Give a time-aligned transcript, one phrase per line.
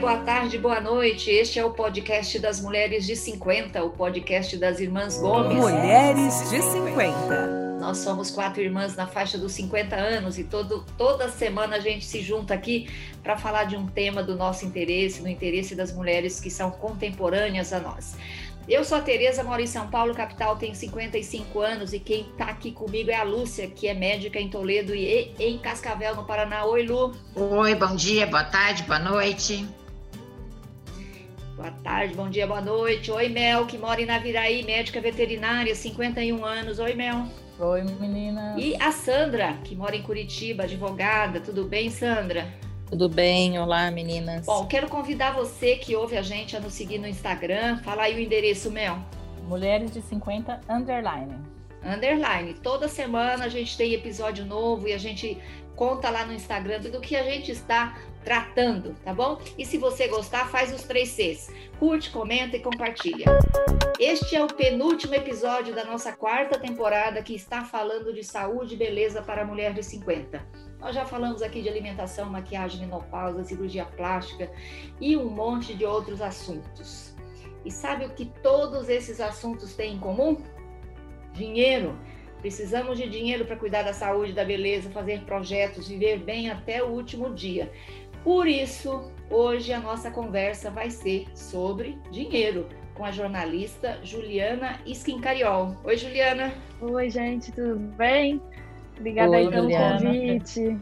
[0.00, 1.30] boa tarde, boa noite.
[1.30, 5.54] Este é o podcast das Mulheres de 50, o podcast das Irmãs Gomes.
[5.54, 7.78] Mulheres de 50.
[7.78, 12.06] Nós somos quatro irmãs na faixa dos 50 anos e todo, toda semana a gente
[12.06, 12.88] se junta aqui
[13.22, 17.70] para falar de um tema do nosso interesse, no interesse das mulheres que são contemporâneas
[17.70, 18.16] a nós.
[18.66, 22.46] Eu sou a Tereza, moro em São Paulo, capital, tenho 55 anos e quem está
[22.46, 26.64] aqui comigo é a Lúcia, que é médica em Toledo e em Cascavel, no Paraná.
[26.64, 27.14] Oi, Lu.
[27.34, 29.66] Oi, bom dia, boa tarde, boa noite.
[31.60, 33.10] Boa tarde, bom dia, boa noite.
[33.10, 36.78] Oi, Mel, que mora em Naviraí, médica veterinária, 51 anos.
[36.78, 37.26] Oi, Mel.
[37.58, 38.54] Oi, menina.
[38.56, 41.38] E a Sandra, que mora em Curitiba, advogada.
[41.38, 42.48] Tudo bem, Sandra?
[42.88, 43.58] Tudo bem?
[43.58, 44.46] Olá, meninas.
[44.46, 47.76] Bom, quero convidar você que ouve a gente a nos seguir no Instagram.
[47.84, 48.98] Fala aí o endereço, Mel.
[49.46, 51.36] Mulheres de 50 underline.
[51.84, 52.54] Underline.
[52.54, 55.36] Toda semana a gente tem episódio novo e a gente
[55.76, 59.40] conta lá no Instagram do que a gente está tratando, tá bom?
[59.56, 61.52] E se você gostar, faz os três Cs.
[61.78, 63.26] Curte, comenta e compartilha.
[63.98, 68.78] Este é o penúltimo episódio da nossa quarta temporada que está falando de saúde e
[68.78, 70.42] beleza para a mulher de 50.
[70.80, 74.50] Nós já falamos aqui de alimentação, maquiagem, menopausa, cirurgia plástica
[75.00, 77.14] e um monte de outros assuntos.
[77.64, 80.42] E sabe o que todos esses assuntos têm em comum?
[81.34, 81.98] Dinheiro.
[82.40, 86.86] Precisamos de dinheiro para cuidar da saúde, da beleza, fazer projetos, viver bem até o
[86.86, 87.70] último dia.
[88.22, 95.74] Por isso, hoje a nossa conversa vai ser sobre dinheiro com a jornalista Juliana Skincariol.
[95.84, 96.52] Oi, Juliana.
[96.80, 98.42] Oi, gente, tudo bem?
[98.98, 100.00] Obrigada Oi, aí pelo Juliana.
[100.00, 100.78] convite.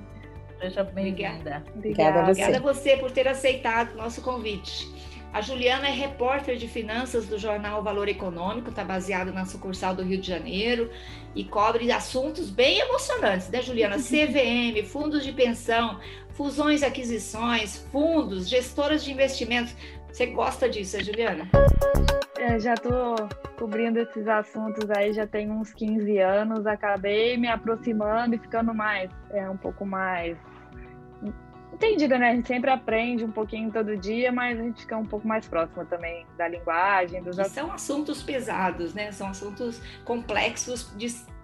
[0.60, 1.62] Seja bem-vinda.
[1.76, 2.22] Obrigada.
[2.22, 2.42] a você.
[2.42, 4.88] Obrigada a você por ter aceitado o nosso convite.
[5.32, 10.02] A Juliana é repórter de finanças do jornal Valor Econômico, está baseado na sucursal do
[10.02, 10.90] Rio de Janeiro
[11.34, 13.96] e cobre assuntos bem emocionantes, né, Juliana?
[14.00, 19.76] CVM, fundos de pensão, fusões e aquisições, fundos, gestoras de investimentos.
[20.10, 21.48] Você gosta disso, né, Juliana?
[22.38, 23.16] É, já estou
[23.58, 26.66] cobrindo esses assuntos aí já tem uns 15 anos.
[26.66, 30.38] Acabei me aproximando e ficando mais, é, um pouco mais
[31.78, 32.30] entendida, né?
[32.30, 35.46] A gente sempre aprende um pouquinho todo dia, mas a gente fica um pouco mais
[35.46, 39.12] próximo também da linguagem, dos São assuntos pesados, né?
[39.12, 40.92] São assuntos complexos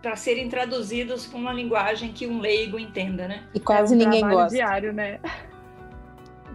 [0.03, 3.45] para serem traduzidos com uma linguagem que um leigo entenda, né?
[3.55, 4.55] E quase é um ninguém gosta.
[4.55, 5.21] diário, né?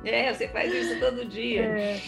[0.04, 1.64] É, você faz isso todo dia.
[1.64, 2.00] É.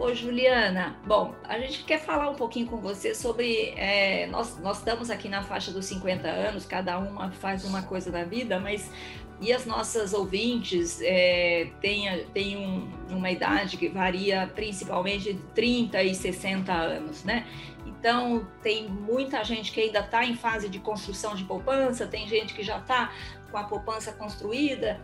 [0.00, 3.74] Ô, Juliana, bom, a gente quer falar um pouquinho com você sobre.
[3.76, 8.10] É, nós, nós estamos aqui na faixa dos 50 anos, cada uma faz uma coisa
[8.10, 8.90] da vida, mas.
[9.42, 16.02] E as nossas ouvintes é, têm, têm um, uma idade que varia principalmente de 30
[16.02, 17.46] e 60 anos, né?
[17.86, 22.54] Então, tem muita gente que ainda está em fase de construção de poupança, tem gente
[22.54, 23.12] que já está
[23.50, 24.98] com a poupança construída.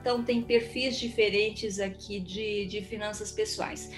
[0.00, 3.90] Então, tem perfis diferentes aqui de, de finanças pessoais.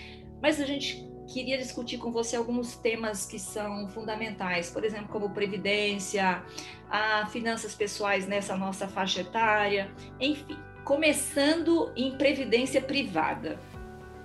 [0.45, 5.31] Mas a gente queria discutir com você alguns temas que são fundamentais, por exemplo, como
[5.31, 6.43] previdência,
[6.91, 9.91] a finanças pessoais nessa nossa faixa etária,
[10.21, 10.59] enfim.
[10.85, 13.59] Começando em previdência privada.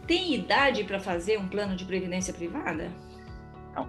[0.06, 2.91] Tem idade para fazer um plano de previdência privada?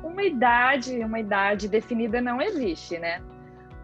[0.00, 3.20] Uma idade, uma idade definida não existe, né?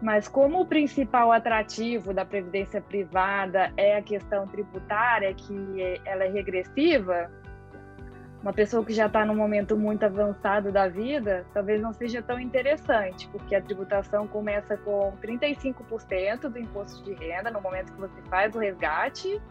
[0.01, 6.29] Mas como o principal atrativo da previdência privada é a questão tributária, que ela é
[6.29, 7.29] regressiva,
[8.41, 12.39] uma pessoa que já está num momento muito avançado da vida, talvez não seja tão
[12.39, 18.21] interessante, porque a tributação começa com 35% do imposto de renda no momento que você
[18.29, 19.41] faz o resgate,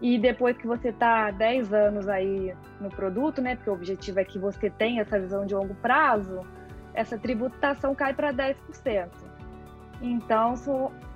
[0.00, 4.24] e depois que você está 10 anos aí no produto, né, porque o objetivo é
[4.24, 6.40] que você tenha essa visão de longo prazo,
[6.92, 9.08] essa tributação cai para 10%.
[10.02, 10.54] Então,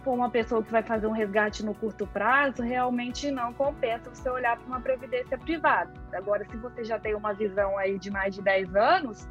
[0.03, 4.29] for uma pessoa que vai fazer um resgate no curto prazo, realmente não compensa você
[4.29, 5.93] olhar para uma previdência privada.
[6.13, 9.29] Agora, se você já tem uma visão aí de mais de 10 anos,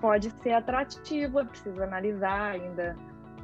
[0.00, 2.96] pode ser atrativo, é preciso analisar ainda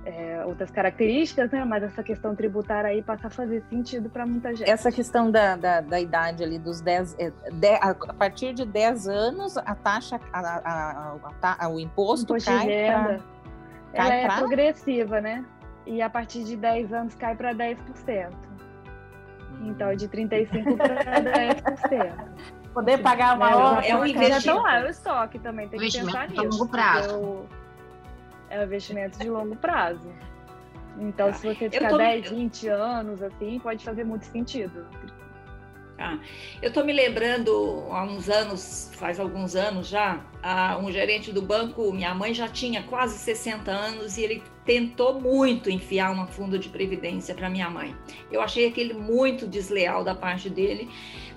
[0.05, 1.65] é, outras características, né?
[1.65, 4.69] Mas essa questão tributária aí passa a fazer sentido para muita gente.
[4.69, 7.33] Essa questão da, da, da idade ali dos 10, é,
[7.81, 13.21] a partir de 10 anos, a taxa, a, a, a, o imposto, imposto cai para...
[13.95, 15.45] Ela é progressiva, né?
[15.87, 18.33] E a partir de 10 anos cai para 10%.
[19.63, 22.53] Então, de 35% para 10%.
[22.73, 24.41] Poder pagar uma hora é um investimento.
[24.41, 26.41] Já lá, é o estoque também, tem que pensar nisso.
[26.41, 27.49] de longo prazo.
[28.49, 30.11] É um investimento de longo prazo.
[30.99, 31.99] Então, se você ficar tô...
[31.99, 34.87] 10, 20 anos, assim, pode fazer muito sentido.
[35.99, 36.19] Ah,
[36.61, 40.25] eu estou me lembrando, há uns anos, faz alguns anos já,
[40.81, 45.71] um gerente do banco, minha mãe já tinha quase 60 anos e ele tentou muito
[45.71, 47.95] enfiar um fundo de previdência para minha mãe.
[48.31, 50.89] Eu achei aquele muito desleal da parte dele,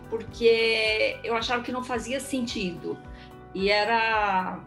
[0.09, 2.97] porque eu achava que não fazia sentido.
[3.53, 4.59] E era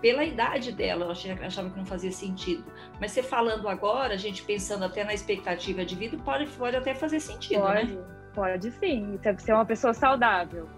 [0.00, 1.10] pela idade dela, eu
[1.46, 2.64] achava que não fazia sentido.
[3.00, 6.94] Mas você falando agora, a gente pensando até na expectativa de vida, pode, pode até
[6.94, 7.80] fazer sentido, né?
[7.80, 8.13] pode, né?
[8.34, 9.18] Pode sim.
[9.22, 10.68] Você é uma pessoa saudável,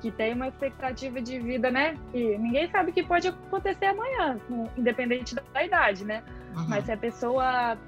[0.00, 1.96] que tem uma expectativa de vida, né?
[2.12, 4.38] Que ninguém sabe o que pode acontecer amanhã,
[4.76, 6.22] independente da idade, né?
[6.54, 6.68] Uhum.
[6.68, 7.78] Mas se a pessoa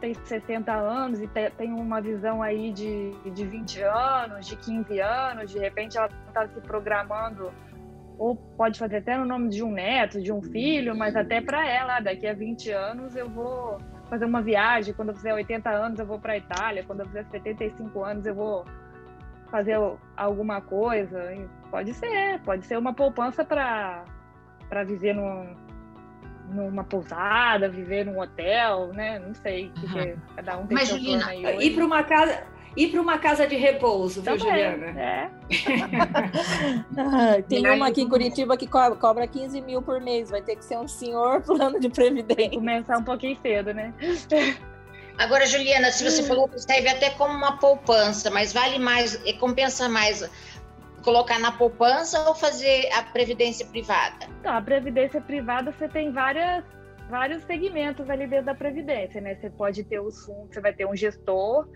[0.00, 5.50] tem 60 anos e tem uma visão aí de, de 20 anos, de 15 anos,
[5.50, 7.52] de repente ela está se programando
[8.18, 11.66] ou pode fazer até no nome de um neto, de um filho, mas até para
[11.66, 13.78] ela, daqui a 20 anos eu vou
[14.10, 17.06] fazer uma viagem, quando eu fizer 80 anos eu vou para a Itália, quando eu
[17.06, 18.66] fizer 75 anos eu vou
[19.50, 19.78] fazer
[20.16, 21.32] alguma coisa.
[21.70, 24.04] Pode ser, pode ser uma poupança para
[24.84, 25.54] viver num,
[26.50, 29.20] numa pousada, viver num hotel, né?
[29.20, 31.34] Não sei, porque cada um tem Mas, Juliana.
[31.34, 32.42] Ir para uma casa
[32.76, 34.86] Ir para uma casa de repouso, viu, Juliana?
[34.86, 35.30] É.
[36.96, 40.30] ah, tem uma aqui em Curitiba que cobra 15 mil por mês.
[40.30, 42.50] Vai ter que ser um senhor plano de previdência.
[42.50, 43.92] Começar um pouquinho cedo, né?
[45.18, 49.88] Agora, Juliana, se você falou que serve até como uma poupança, mas vale mais, compensa
[49.88, 50.28] mais
[51.02, 54.26] colocar na poupança ou fazer a previdência privada?
[54.40, 56.64] Então, a previdência privada você tem várias
[57.10, 59.34] vários segmentos ali dentro da previdência, né?
[59.34, 61.68] Você pode ter os fundos, você vai ter um gestor,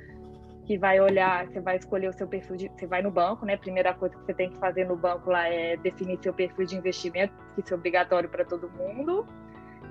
[0.65, 3.57] que vai olhar, você vai escolher o seu perfil de, você vai no banco, né?
[3.57, 6.77] Primeira coisa que você tem que fazer no banco lá é definir seu perfil de
[6.77, 9.27] investimento, que isso é obrigatório para todo mundo.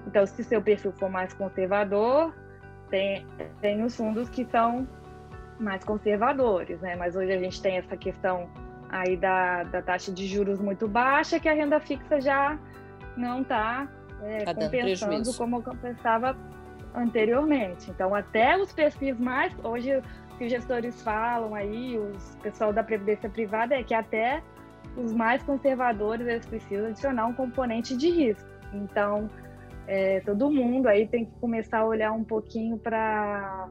[0.07, 2.33] Então, se seu perfil for mais conservador,
[2.89, 3.25] tem,
[3.61, 4.87] tem os fundos que são
[5.59, 6.95] mais conservadores, né?
[6.95, 8.49] Mas hoje a gente tem essa questão
[8.89, 12.59] aí da, da taxa de juros muito baixa, que a renda fixa já
[13.15, 13.87] não está
[14.23, 16.35] é, tá compensando como compensava
[16.95, 17.89] anteriormente.
[17.89, 20.01] Então, até os perfis mais hoje
[20.33, 24.41] que os gestores falam aí, os pessoal da previdência privada, é que até
[24.97, 28.49] os mais conservadores eles precisam adicionar um componente de risco.
[28.73, 29.29] Então,
[29.87, 33.69] é, todo mundo aí tem que começar a olhar um pouquinho para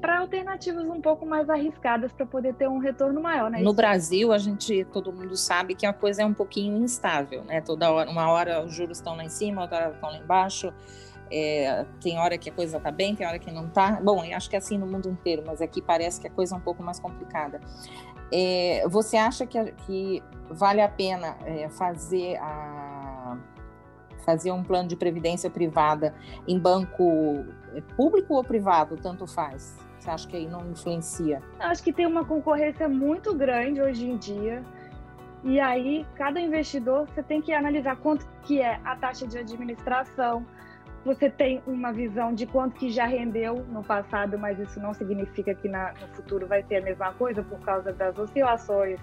[0.00, 3.62] para alternativas um pouco mais arriscadas para poder ter um retorno maior, né?
[3.62, 7.62] No Brasil, a gente, todo mundo sabe que a coisa é um pouquinho instável, né?
[7.62, 10.74] Toda hora, uma hora os juros estão lá em cima, outra hora estão lá embaixo.
[11.36, 14.00] É, tem hora que a coisa está bem, tem hora que não está.
[14.00, 16.54] Bom, eu acho que é assim no mundo inteiro, mas aqui parece que a coisa
[16.54, 17.60] é um pouco mais complicada.
[18.32, 23.36] É, você acha que, que, vale a pena é, fazer, a,
[24.24, 26.14] fazer um plano de previdência privada
[26.46, 27.44] em banco
[27.74, 28.96] é, público ou privado?
[28.96, 29.76] Tanto faz.
[29.98, 31.42] Você acha que aí não influencia?
[31.58, 34.62] Acho que tem uma concorrência muito grande hoje em dia.
[35.42, 40.46] E aí, cada investidor, você tem que analisar quanto que é a taxa de administração,
[41.04, 45.54] você tem uma visão de quanto que já rendeu no passado, mas isso não significa
[45.54, 48.98] que na, no futuro vai ser a mesma coisa por causa das oscilações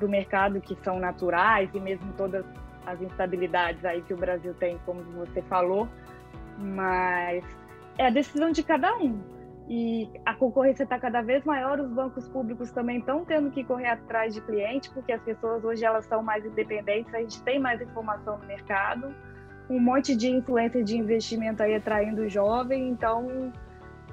[0.00, 2.44] do mercado que são naturais e mesmo todas
[2.84, 5.88] as instabilidades aí que o Brasil tem, como você falou,
[6.58, 7.44] mas
[7.96, 9.20] é a decisão de cada um.
[9.68, 13.88] E a concorrência está cada vez maior, os bancos públicos também estão tendo que correr
[13.88, 17.80] atrás de cliente, porque as pessoas hoje elas são mais independentes, a gente tem mais
[17.80, 19.14] informação no mercado
[19.68, 23.52] um monte de influência de investimento aí atraindo o jovem, então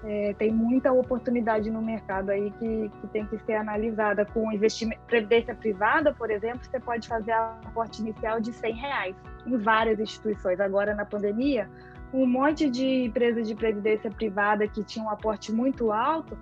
[0.03, 4.25] é, tem muita oportunidade no mercado aí que, que tem que ser analisada.
[4.25, 9.15] Com investimento, previdência privada, por exemplo, você pode fazer aporte inicial de 100 reais
[9.47, 10.59] em várias instituições.
[10.59, 11.69] Agora, na pandemia,
[12.13, 16.37] um monte de empresas de previdência privada que tinham um aporte muito alto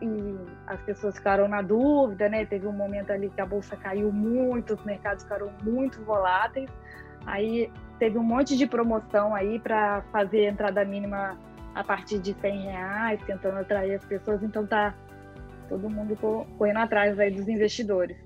[0.00, 2.46] e as pessoas ficaram na dúvida, né?
[2.46, 6.70] Teve um momento ali que a bolsa caiu muito, os mercados ficaram muito voláteis.
[7.26, 11.38] Aí teve um monte de promoção aí para fazer entrada mínima
[11.74, 14.42] a partir de 100 reais, tentando atrair as pessoas.
[14.42, 14.94] Então tá
[15.68, 16.16] todo mundo
[16.56, 18.16] correndo atrás aí dos investidores.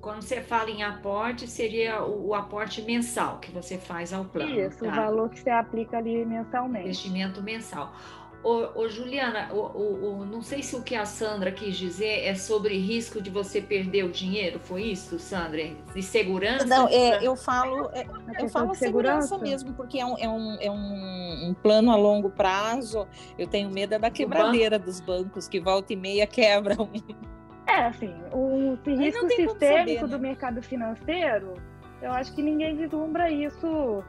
[0.00, 4.60] Quando você fala em aporte, seria o, o aporte mensal que você faz ao plano.
[4.60, 4.88] Isso, tá?
[4.88, 6.84] o valor que você aplica ali mensalmente.
[6.84, 7.94] Investimento mensal.
[8.44, 12.34] Ô, ô Juliana, ô, ô, não sei se o que a Sandra quis dizer é
[12.34, 15.62] sobre risco de você perder o dinheiro, foi isso, Sandra?
[15.94, 16.66] De segurança?
[16.66, 18.04] Não, é, eu falo, é,
[18.38, 19.28] eu falo segurança.
[19.28, 23.08] segurança mesmo, porque é um, é, um, é um, um, plano a longo prazo.
[23.38, 26.90] Eu tenho medo é da quebradeira dos bancos, que volta e meia quebram.
[27.66, 30.06] É, assim, o risco sistêmico saber, né?
[30.06, 31.54] do mercado financeiro,
[32.02, 34.04] eu acho que ninguém vislumbra isso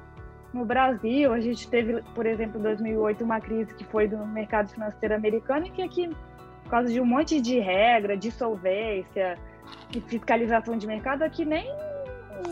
[0.55, 4.69] no Brasil, a gente teve, por exemplo, em 2008, uma crise que foi do mercado
[4.69, 6.09] financeiro americano e que aqui
[6.63, 9.37] por causa de um monte de regra, dissolvência
[9.93, 11.67] e fiscalização de mercado que nem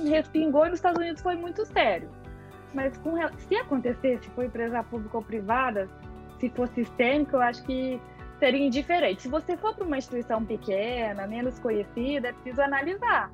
[0.06, 2.10] respingou e nos Estados Unidos foi muito sério.
[2.74, 5.88] Mas com, se acontecer, se for empresa pública ou privada,
[6.40, 8.02] se for sistêmico, eu acho que
[8.38, 9.22] seria indiferente.
[9.22, 13.32] Se você for para uma instituição pequena, menos conhecida, é preciso analisar,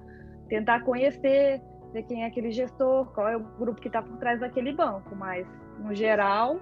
[0.47, 1.59] tentar conhecer,
[1.93, 5.15] ver quem é aquele gestor, qual é o grupo que está por trás daquele banco.
[5.15, 5.47] Mas,
[5.79, 6.59] no geral,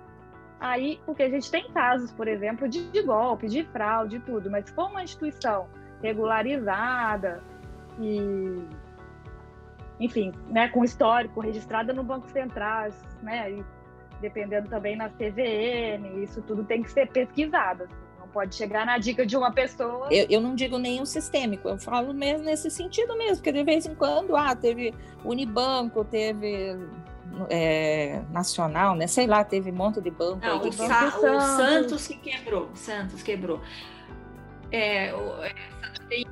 [0.60, 4.70] aí, porque a gente tem casos, por exemplo, de, de golpe, de fraude, tudo, mas
[4.70, 5.68] for uma instituição
[6.02, 7.42] regularizada
[8.00, 8.62] e
[10.00, 12.90] enfim, né, com histórico registrada no Banco Central,
[13.22, 13.66] né, e
[14.22, 17.88] dependendo também na CVM, isso tudo tem que ser pesquisado.
[18.28, 20.10] Não pode chegar na dica de uma pessoa.
[20.12, 23.86] Eu, eu não digo nenhum sistêmico, eu falo mesmo nesse sentido mesmo, porque de vez
[23.86, 24.94] em quando, ah, teve
[25.24, 26.78] Unibanco, teve
[27.50, 29.08] é, nacional, né?
[29.08, 30.46] Sei lá, teve um monte de banco.
[30.46, 31.24] Não, o, Sa Santos.
[31.24, 33.62] o Santos que quebrou, Santos quebrou.
[34.72, 35.54] É, o, é,
[36.10, 36.26] tem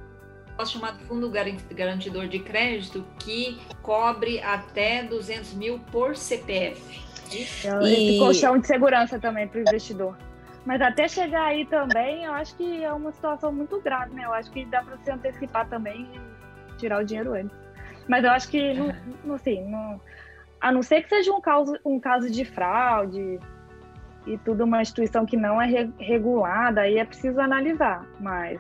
[0.50, 7.06] negócio chamado Fundo Garantidor de Crédito, que cobre até 200 mil por CPF.
[7.32, 10.18] Então, esse colchão de segurança também para o investidor.
[10.66, 14.26] Mas até chegar aí também, eu acho que é uma situação muito grave, né?
[14.26, 17.56] Eu acho que dá para se antecipar também e tirar o dinheiro antes.
[18.08, 20.02] Mas eu acho que, não, não, assim, não,
[20.60, 23.40] a não ser que seja um caso, um caso de fraude
[24.26, 28.04] e tudo, uma instituição que não é regulada, aí é preciso analisar.
[28.20, 28.60] Mas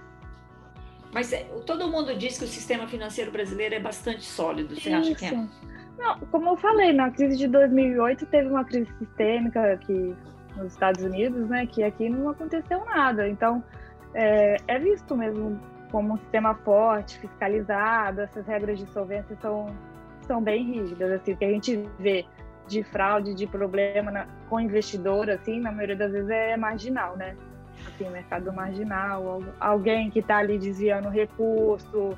[1.15, 4.75] mas é, todo mundo diz que o sistema financeiro brasileiro é bastante sólido.
[4.75, 4.97] Você Isso.
[4.97, 5.47] acha que é?
[5.97, 10.13] Não, como eu falei, na crise de 2008 teve uma crise sistêmica aqui
[10.55, 11.65] nos Estados Unidos, né?
[11.65, 13.27] Que aqui não aconteceu nada.
[13.27, 13.63] Então
[14.13, 15.59] é, é visto mesmo
[15.91, 18.21] como um sistema forte, fiscalizado.
[18.21, 19.67] Essas regras de solvência são
[20.21, 21.11] são bem rígidas.
[21.11, 22.25] Assim, o que a gente vê
[22.67, 27.35] de fraude, de problema na, com investidor, assim, na maioria das vezes é marginal, né?
[27.87, 32.17] assim, mercado marginal, alguém que está ali desviando recurso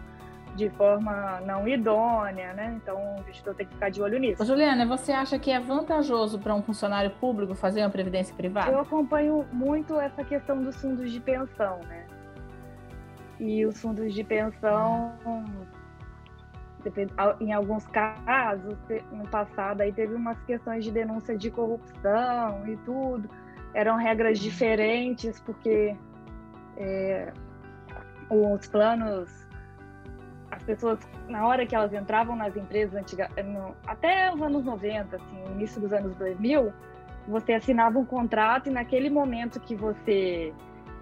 [0.57, 2.73] de forma não idônea, né?
[2.81, 4.43] Então o investidor tem que ficar de olho nisso.
[4.43, 8.71] Juliana, você acha que é vantajoso para um funcionário público fazer uma previdência privada?
[8.71, 12.05] Eu acompanho muito essa questão dos fundos de pensão, né?
[13.39, 15.13] E os fundos de pensão,
[17.39, 18.75] em alguns casos,
[19.11, 23.29] no passado, aí teve umas questões de denúncia de corrupção e tudo
[23.75, 25.95] eram regras diferentes, porque
[26.77, 27.31] é,
[28.27, 29.46] os planos,
[30.57, 30.99] as pessoas,
[31.29, 33.29] na hora que elas entravam nas empresas antigas,
[33.85, 36.73] até os anos 90, assim, início dos anos 2000,
[37.27, 40.53] você assinava um contrato e naquele momento que você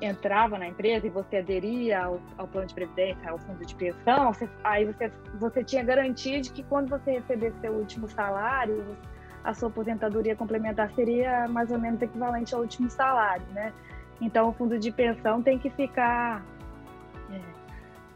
[0.01, 4.33] entrava na empresa e você aderia ao, ao plano de previdência, ao fundo de pensão,
[4.33, 8.97] você, aí você, você tinha garantia de que quando você recebesse seu último salário,
[9.43, 13.71] a sua aposentadoria complementar seria mais ou menos equivalente ao último salário, né?
[14.19, 16.43] Então, o fundo de pensão tem que ficar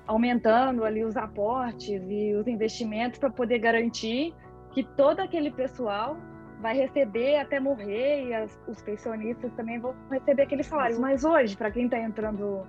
[0.09, 4.33] aumentando ali os aportes e os investimentos para poder garantir
[4.71, 6.17] que todo aquele pessoal
[6.59, 10.99] vai receber até morrer e as, os pensionistas também vão receber aquele salário.
[10.99, 12.65] Mas hoje, para quem está entrando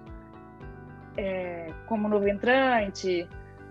[1.16, 3.26] é, como novo entrante,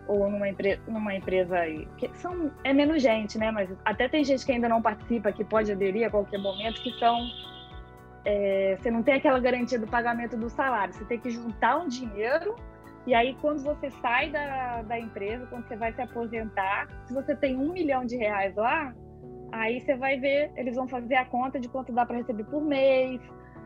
[0.08, 3.52] ou numa, empre numa empresa aí, que são, é menos gente, né?
[3.52, 6.92] Mas até tem gente que ainda não participa, que pode aderir a qualquer momento, que
[6.98, 7.20] são.
[8.26, 11.88] É, você não tem aquela garantia do pagamento do salário, você tem que juntar um
[11.88, 12.56] dinheiro
[13.08, 17.36] e aí, quando você sai da, da empresa, quando você vai se aposentar, se você
[17.36, 18.94] tem um milhão de reais lá,
[19.52, 22.62] aí você vai ver, eles vão fazer a conta de quanto dá para receber por
[22.62, 23.22] mês,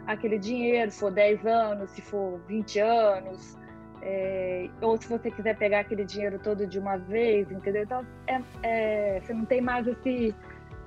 [0.08, 3.58] aquele dinheiro, se for 10 anos, se for 20 anos,
[4.02, 7.84] é, ou se você quiser pegar aquele dinheiro todo de uma vez, entendeu?
[7.84, 10.36] Então, é, é, você não tem mais esse,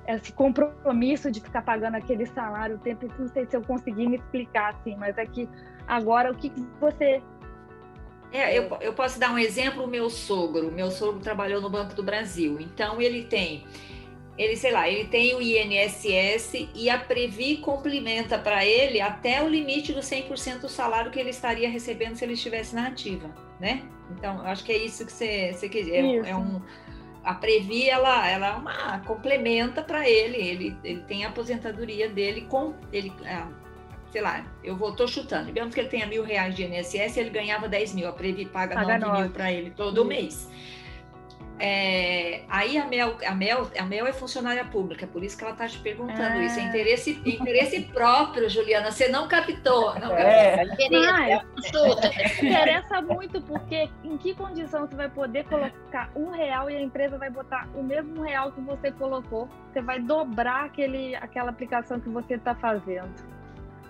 [0.07, 3.07] esse compromisso de ficar pagando aquele salário o tempo.
[3.17, 5.49] Não sei se eu consegui me explicar assim, mas é que
[5.87, 7.21] agora o que, que você.
[8.31, 10.71] É, eu, eu posso dar um exemplo, o meu sogro.
[10.71, 13.65] Meu sogro trabalhou no Banco do Brasil, então ele tem
[14.37, 19.47] ele, sei lá, ele tem o INSS e a Previ complementa para ele até o
[19.47, 23.27] limite do 100% do salário que ele estaria recebendo se ele estivesse na ativa,
[23.59, 23.81] né?
[24.11, 26.05] Então, eu acho que é isso que você, você quer dizer.
[26.05, 26.61] É, é um,
[27.23, 32.41] a Previ, ela, ela é uma complementa para ele, ele, ele tem a aposentadoria dele
[32.41, 33.11] com, ele,
[34.17, 37.29] sei lá, eu vou, tô chutando, digamos que ele tenha mil reais de INSS, ele
[37.29, 40.07] ganhava 10 mil, a Previ paga, paga 9 mil para ele todo isso.
[40.07, 40.49] mês.
[41.59, 45.53] É, aí a Mel, a, Mel, a Mel é funcionária pública, por isso que ela
[45.53, 46.59] está te perguntando isso.
[46.59, 46.65] É ah.
[46.65, 48.91] interesse, interesse próprio, Juliana.
[48.91, 49.93] Você não captou.
[49.99, 50.63] Não é.
[52.41, 57.19] interessa muito, porque em que condição você vai poder colocar um real e a empresa
[57.19, 59.47] vai botar o mesmo real que você colocou?
[59.71, 63.36] Você vai dobrar aquele, aquela aplicação que você está fazendo.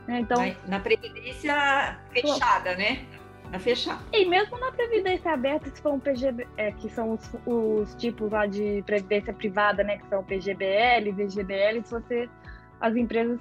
[0.07, 0.21] Né?
[0.21, 0.37] Então,
[0.67, 3.05] na previdência fechada, né?
[3.51, 4.01] Na fechada.
[4.13, 8.31] E mesmo na previdência aberta, se for um PGB, é, que são os, os, tipos
[8.31, 9.97] lá de previdência privada, né?
[9.97, 12.29] Que são PGBL, VGBL, se você.
[12.79, 13.39] As empresas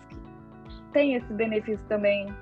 [0.92, 2.32] têm esse benefício também,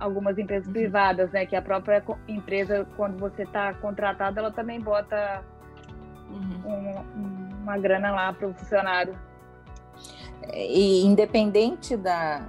[0.00, 0.72] algumas empresas uhum.
[0.72, 1.46] privadas, né?
[1.46, 5.44] Que a própria empresa, quando você está contratado, ela também bota
[6.30, 7.04] uhum.
[7.16, 9.18] um, uma grana lá para o funcionário.
[10.54, 12.46] E independente da,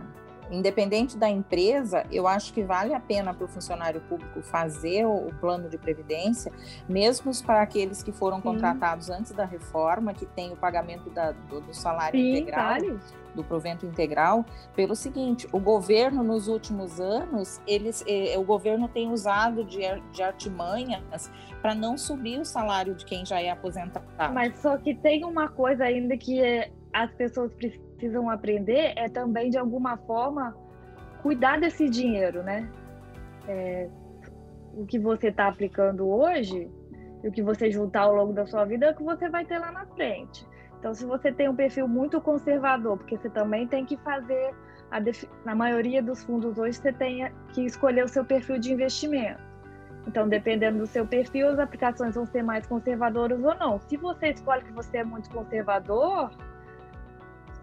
[0.52, 5.30] independente da empresa, eu acho que vale a pena para o funcionário público fazer o,
[5.40, 6.52] plano de previdência,
[6.88, 9.14] mesmo para aqueles que foram contratados Sim.
[9.14, 13.00] antes da reforma, que tem o pagamento da, do, do, salário Sim, integral, vale.
[13.36, 19.12] do provento integral, pelo seguinte: o governo nos últimos anos, eles, eh, o governo tem
[19.12, 24.06] usado de, de artimanhas para não subir o salário de quem já é aposentado.
[24.34, 29.10] Mas só que tem uma coisa ainda que é, as pessoas precisam precisam aprender é
[29.10, 30.56] também, de alguma forma,
[31.22, 32.70] cuidar desse dinheiro, né?
[33.48, 33.90] É,
[34.74, 36.72] o que você está aplicando hoje
[37.22, 39.44] e o que você juntar ao longo da sua vida é o que você vai
[39.46, 40.48] ter lá na frente.
[40.80, 44.56] Então, se você tem um perfil muito conservador, porque você também tem que fazer,
[44.90, 45.00] a
[45.44, 49.42] na maioria dos fundos hoje, você tem que escolher o seu perfil de investimento.
[50.08, 53.78] Então, dependendo do seu perfil, as aplicações vão ser mais conservadoras ou não.
[53.82, 56.32] Se você escolhe que você é muito conservador,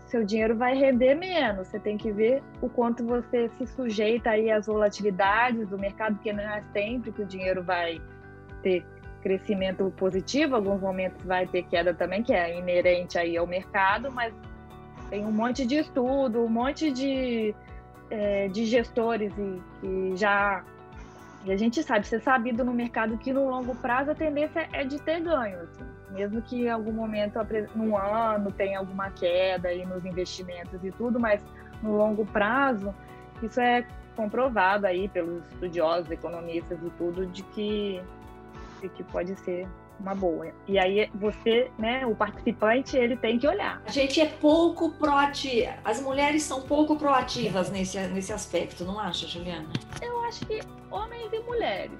[0.06, 1.68] seu dinheiro vai render menos.
[1.68, 6.32] Você tem que ver o quanto você se sujeita aí às volatilidades do mercado, porque
[6.32, 8.00] não é sempre que o dinheiro vai
[8.62, 8.84] ter
[9.22, 14.32] crescimento positivo, alguns momentos vai ter queda também, que é inerente aí ao mercado, mas
[15.10, 17.54] tem um monte de estudo, um monte de,
[18.08, 20.64] é, de gestores e, que já
[21.46, 24.84] e a gente sabe, ser sabido no mercado que no longo prazo a tendência é
[24.84, 25.60] de ter ganho.
[25.60, 27.38] Assim mesmo que em algum momento,
[27.74, 31.44] num ano, tenha alguma queda aí nos investimentos e tudo, mas
[31.82, 32.94] no longo prazo,
[33.42, 33.86] isso é
[34.16, 38.02] comprovado aí pelos estudiosos, economistas e tudo, de que,
[38.80, 40.52] de que pode ser uma boa.
[40.66, 43.82] E aí você, né, o participante, ele tem que olhar.
[43.86, 45.72] A gente é pouco proativa.
[45.84, 49.68] As mulheres são pouco proativas nesse, nesse aspecto, não acha, Juliana?
[50.02, 50.60] Eu acho que
[50.90, 51.98] homens e mulheres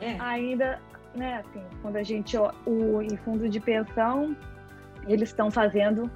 [0.00, 0.16] é.
[0.18, 0.80] ainda
[1.14, 4.36] né, assim, quando a gente o em fundo de pensão,
[5.06, 6.10] eles estão fazendo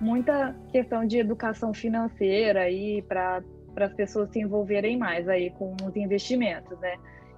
[0.00, 3.42] muita questão de educação financeira aí para
[3.74, 6.96] para as pessoas se envolverem mais aí com os investimentos, né?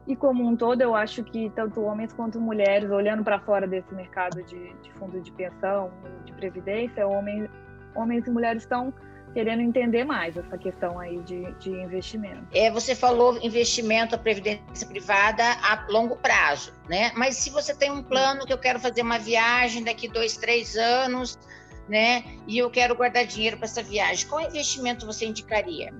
[0.09, 3.94] E como um todo, eu acho que tanto homens quanto mulheres, olhando para fora desse
[3.94, 5.92] mercado de, de fundo de pensão,
[6.25, 7.51] de previdência, homens,
[7.94, 8.92] homens e mulheres estão
[9.35, 12.47] querendo entender mais essa questão aí de, de investimento.
[12.55, 17.12] É, você falou investimento, a previdência privada a longo prazo, né?
[17.14, 20.75] Mas se você tem um plano que eu quero fazer uma viagem daqui dois, três
[20.75, 21.38] anos,
[21.87, 22.25] né?
[22.47, 25.92] E eu quero guardar dinheiro para essa viagem, qual investimento você indicaria?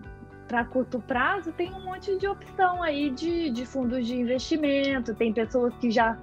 [0.49, 5.15] Para curto prazo, tem um monte de opção aí de, de fundos de investimento.
[5.15, 6.17] Tem pessoas que já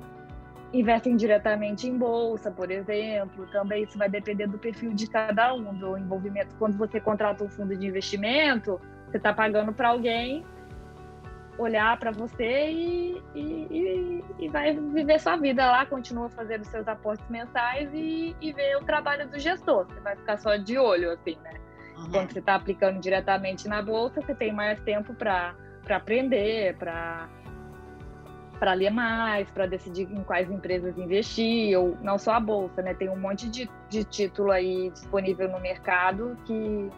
[0.73, 3.45] investem diretamente em bolsa, por exemplo.
[3.51, 6.55] Também isso vai depender do perfil de cada um, do envolvimento.
[6.57, 10.43] Quando você contrata um fundo de investimento, você está pagando para alguém
[11.57, 17.25] olhar para você e, e, e, vai viver sua vida lá, continua fazendo seus aportes
[17.29, 19.85] mensais e, e ver o trabalho do gestor.
[19.85, 21.53] Você vai ficar só de olho, assim, né?
[21.97, 22.11] Uhum.
[22.11, 25.55] Quando você está aplicando diretamente na bolsa, você tem mais tempo para
[25.89, 27.29] aprender, para
[28.59, 32.93] para ler mais, para decidir em quais empresas investir, ou não só a bolsa, né?
[32.93, 36.89] Tem um monte de, de título aí disponível no mercado que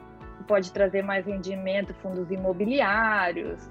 [0.48, 3.70] pode trazer mais rendimento, fundos imobiliários,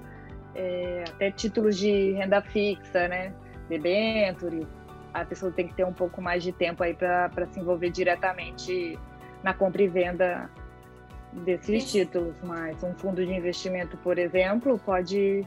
[0.53, 3.33] é, até títulos de renda fixa, né?
[3.69, 4.67] Debentures.
[5.13, 8.99] A pessoa tem que ter um pouco mais de tempo aí para se envolver diretamente
[9.43, 10.49] na compra e venda
[11.33, 15.45] desses títulos, mas um fundo de investimento, por exemplo, pode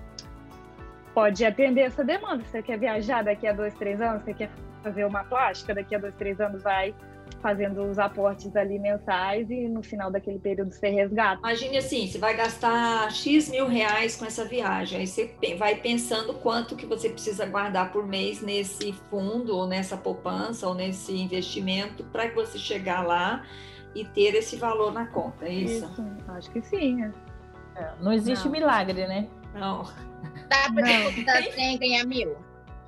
[1.15, 2.45] pode atender essa demanda.
[2.45, 4.51] Você quer viajar daqui a dois, três anos, você quer
[4.83, 6.95] fazer uma plástica, daqui a dois, três anos vai
[7.41, 11.39] fazendo os aportes ali mensais e no final daquele período você resgata.
[11.39, 16.35] Imagine assim, você vai gastar X mil reais com essa viagem, aí você vai pensando
[16.35, 22.05] quanto que você precisa guardar por mês nesse fundo, ou nessa poupança, ou nesse investimento,
[22.05, 23.45] para que você chegar lá
[23.95, 25.85] e ter esse valor na conta, é isso?
[25.85, 27.05] isso acho que sim.
[27.05, 27.13] É.
[27.77, 28.53] É, não existe não.
[28.53, 29.29] milagre, né?
[29.55, 29.85] Não.
[30.49, 32.37] Dá para dar 100 ganhar mil?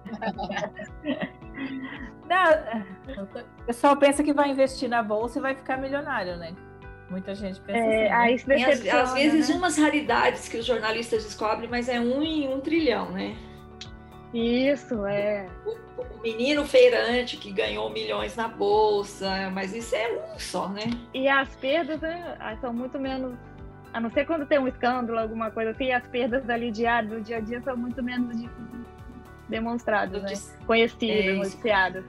[2.28, 6.54] Não, o pessoal pensa que vai investir na bolsa e vai ficar milionário, né?
[7.10, 8.46] Muita gente pensa é, assim.
[8.46, 8.64] Né?
[8.64, 9.54] Às, às, vezes né?
[9.54, 13.36] umas raridades que os jornalistas descobrem, mas é um em um trilhão, né?
[14.32, 15.46] Isso, é.
[15.66, 15.70] O,
[16.02, 20.84] o, menino feirante que ganhou milhões na bolsa, mas isso é um só, né?
[21.12, 23.34] E as perdas né, são muito menos
[23.92, 27.20] A não ser quando tem um escândalo, alguma coisa assim, as perdas ali diárias, do
[27.20, 28.48] dia a dia, são muito menos de,
[29.48, 30.32] demonstradas, né?
[30.66, 32.04] Conhecidas, é noticiadas.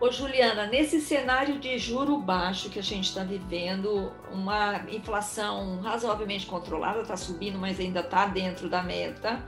[0.00, 6.46] Ô, Juliana, nesse cenário de juro baixo que a gente está vivendo, uma inflação razoavelmente
[6.46, 9.42] controlada, está subindo, mas ainda está dentro da meta,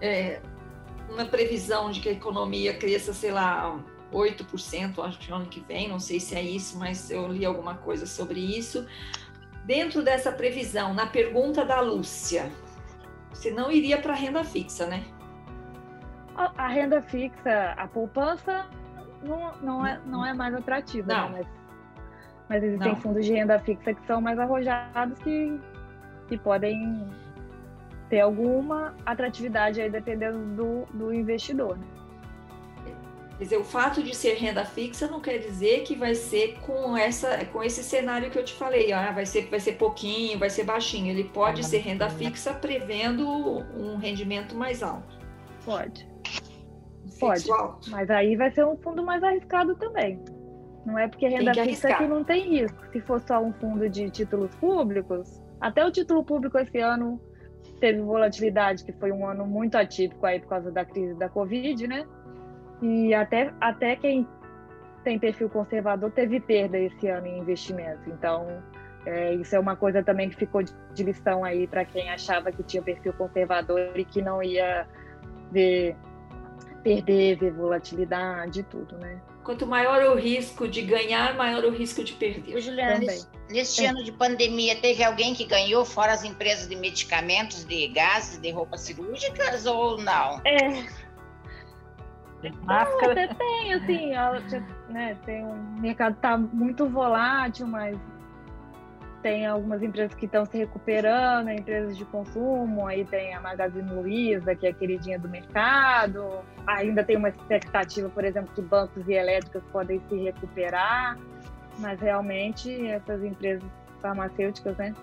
[0.00, 0.40] é,
[1.08, 3.78] uma previsão de que a economia cresça, sei lá,
[4.12, 7.74] 8%, acho que ano que vem, não sei se é isso, mas eu li alguma
[7.74, 8.86] coisa sobre isso.
[9.64, 12.50] Dentro dessa previsão, na pergunta da Lúcia,
[13.30, 15.04] você não iria para a renda fixa, né?
[16.34, 18.66] A renda fixa, a poupança
[19.22, 21.28] não, não, é, não é mais atrativa, né?
[21.32, 21.46] mas,
[22.48, 23.00] mas existem não.
[23.00, 25.60] fundos de renda fixa que são mais arrojados que,
[26.28, 27.06] que podem
[28.08, 31.76] ter alguma atratividade aí dependendo do, do investidor.
[31.76, 31.86] Né?
[33.38, 36.96] Quer dizer, o fato de ser renda fixa não quer dizer que vai ser com,
[36.96, 40.50] essa, com esse cenário que eu te falei, ah, vai, ser, vai ser pouquinho, vai
[40.50, 41.10] ser baixinho.
[41.10, 43.24] Ele pode ser renda fixa prevendo
[43.76, 45.16] um rendimento mais alto.
[45.64, 46.08] Pode.
[47.20, 47.48] Pode.
[47.52, 47.88] Alto.
[47.90, 50.20] Mas aí vai ser um fundo mais arriscado também.
[50.84, 52.78] Não é porque renda que fixa que não tem risco.
[52.90, 57.20] Se for só um fundo de títulos públicos, até o título público esse ano
[57.78, 61.86] teve volatilidade, que foi um ano muito atípico aí por causa da crise da Covid,
[61.86, 62.04] né?
[62.82, 64.26] E até, até quem
[65.04, 68.08] tem perfil conservador teve perda esse ano em investimento.
[68.10, 68.46] Então,
[69.06, 72.62] é, isso é uma coisa também que ficou de lição aí para quem achava que
[72.62, 74.86] tinha perfil conservador e que não ia
[75.50, 75.96] ver
[76.82, 79.20] perder, ver volatilidade e tudo, né?
[79.48, 82.60] Quanto maior o risco de ganhar, maior o risco de perder.
[82.60, 83.88] Juliana, nesse, neste é.
[83.88, 88.50] ano de pandemia, teve alguém que ganhou fora as empresas de medicamentos, de gases, de
[88.50, 90.42] roupas cirúrgicas ou não?
[90.44, 90.84] É,
[92.62, 93.14] Máscara.
[93.14, 94.38] Não, até tem, assim, ela,
[94.90, 97.96] né, tem um o mercado está muito volátil, mas
[99.22, 104.54] tem algumas empresas que estão se recuperando, empresas de consumo, aí tem a Magazine Luiza,
[104.54, 106.40] que é a queridinha do mercado.
[106.66, 111.18] Ainda tem uma expectativa, por exemplo, que bancos e elétricas podem se recuperar,
[111.78, 113.68] mas realmente essas empresas
[114.00, 114.94] farmacêuticas, né?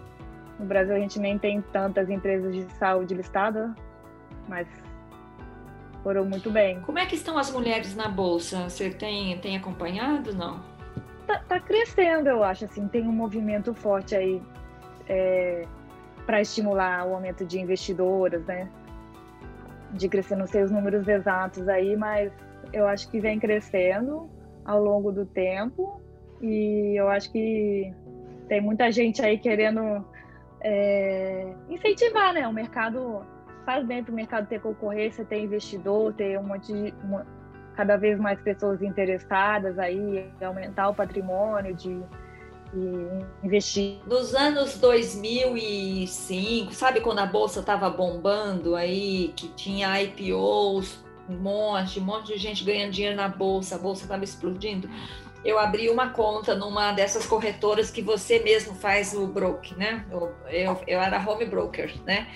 [0.58, 3.72] No Brasil a gente nem tem tantas empresas de saúde listadas,
[4.48, 4.68] mas
[6.02, 6.80] foram muito bem.
[6.82, 8.70] Como é que estão as mulheres na bolsa?
[8.70, 10.75] Você tem, tem acompanhado, não?
[11.28, 12.66] Tá, tá crescendo, eu acho.
[12.66, 14.42] Assim, tem um movimento forte aí
[15.08, 15.64] é,
[16.26, 18.70] para estimular o aumento de investidoras, né?
[19.92, 22.32] De crescer, não sei os números exatos aí, mas
[22.74, 24.30] eu acho que vem crescendo
[24.64, 26.02] ao longo do tempo
[26.42, 27.94] e eu acho que
[28.48, 30.06] tem muita gente aí querendo
[30.62, 32.48] é, incentivar, né?
[32.48, 33.26] O mercado
[33.66, 36.94] faz bem para o mercado ter concorrência, ter investidor, ter um monte de,
[37.76, 42.02] cada vez mais pessoas interessadas aí, aumentar o patrimônio de,
[43.44, 43.98] investir.
[44.06, 52.00] Nos anos 2005, sabe quando a bolsa estava bombando aí, que tinha IPOs, um monte,
[52.00, 54.90] um monte de gente ganhando dinheiro na bolsa, a bolsa estava explodindo.
[55.44, 60.04] Eu abri uma conta numa dessas corretoras que você mesmo faz o broke, né?
[60.12, 62.28] Eu, eu, eu era home broker, né?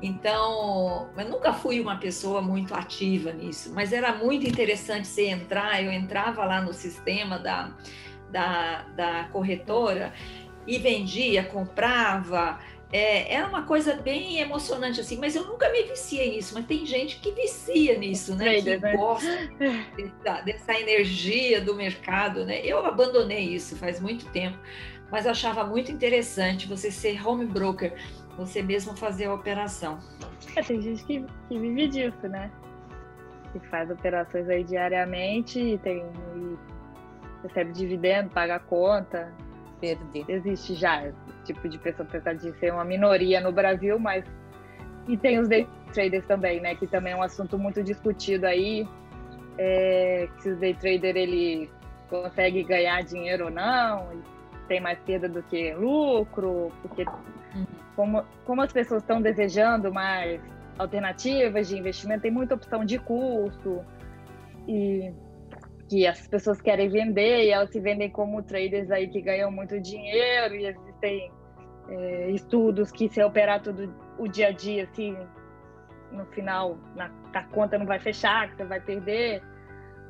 [0.00, 5.82] Então, eu nunca fui uma pessoa muito ativa nisso, mas era muito interessante você entrar.
[5.82, 7.72] Eu entrava lá no sistema da,
[8.30, 10.12] da, da corretora
[10.66, 12.60] e vendia, comprava.
[12.92, 16.54] É, era uma coisa bem emocionante assim, mas eu nunca me vicia nisso.
[16.54, 18.62] Mas tem gente que vicia nisso, né?
[18.62, 18.96] que né?
[18.96, 19.50] gosta
[19.96, 22.60] dessa, dessa energia do mercado, né?
[22.64, 24.56] Eu abandonei isso faz muito tempo,
[25.10, 27.94] mas achava muito interessante você ser home broker
[28.38, 29.98] você mesmo fazer a operação.
[30.54, 32.50] É, tem gente que, que vive disso, né?
[33.52, 36.56] Que faz operações aí diariamente e tem e
[37.42, 39.32] recebe dividendo, paga conta.
[39.80, 40.24] Perder.
[40.28, 44.24] Existe já esse tipo de pessoa, apesar de ser uma minoria no Brasil, mas.
[45.06, 46.74] E tem os day traders também, né?
[46.74, 48.86] Que também é um assunto muito discutido aí.
[49.56, 51.70] É, se o day trader ele
[52.08, 54.08] consegue ganhar dinheiro ou não,
[54.66, 57.04] tem mais perda do que lucro, porque
[57.96, 60.40] como, como as pessoas estão desejando mais
[60.78, 63.84] alternativas de investimento, tem muita opção de custo
[64.66, 65.12] e
[65.88, 69.80] que as pessoas querem vender e elas se vendem como traders aí que ganham muito
[69.80, 71.32] dinheiro e existem
[71.88, 75.16] é, estudos que se operar tudo o dia a dia assim
[76.12, 79.42] no final na, a conta não vai fechar que você vai perder.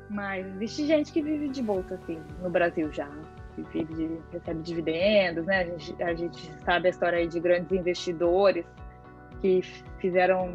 [0.09, 3.09] Mas existe gente que vive de bolsa assim no Brasil já
[3.65, 5.61] que vive, recebe dividendos, né?
[5.61, 8.65] A gente, a gente sabe a história aí de grandes investidores
[9.41, 9.61] que
[9.99, 10.53] fizeram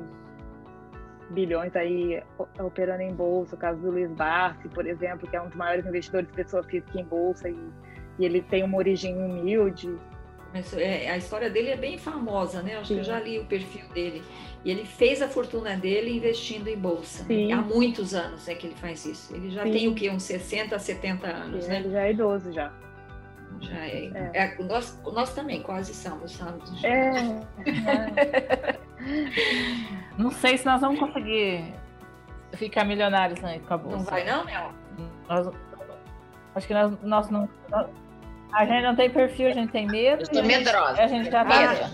[1.31, 2.23] bilhões aí
[2.59, 5.87] operando em bolsa, o caso do Luiz Barsi, por exemplo, que é um dos maiores
[5.87, 7.57] investidores de pessoa física em bolsa e,
[8.19, 9.99] e ele tem uma origem humilde,
[10.53, 12.77] Mas é, a história dele é bem famosa, né?
[12.77, 12.95] Acho Sim.
[12.95, 14.23] que eu já li o perfil dele.
[14.65, 17.25] E ele fez a fortuna dele investindo em bolsa.
[17.25, 17.53] Sim.
[17.53, 19.35] Há muitos anos é que ele faz isso.
[19.35, 19.73] Ele já Sim.
[19.73, 20.09] tem o quê?
[20.11, 21.81] Uns 60, 70 anos, Sim, né?
[21.81, 22.73] Ele já é idoso já.
[23.61, 24.11] Já é.
[24.15, 24.31] é.
[24.35, 26.61] é nós, nós também quase somos, sabe?
[26.83, 27.19] É.
[27.71, 28.79] é.
[30.19, 31.73] não sei se nós vamos conseguir
[32.55, 33.97] ficar milionários né, com a bolsa.
[33.99, 34.73] Não vai não, Mel?
[35.29, 35.51] Nós,
[36.55, 37.49] acho que nós, nós não...
[37.71, 37.89] Nós,
[38.53, 40.23] a gente não tem perfil, a gente tem medo.
[40.23, 41.03] Eu tô medrosa.
[41.03, 41.91] A gente já tá.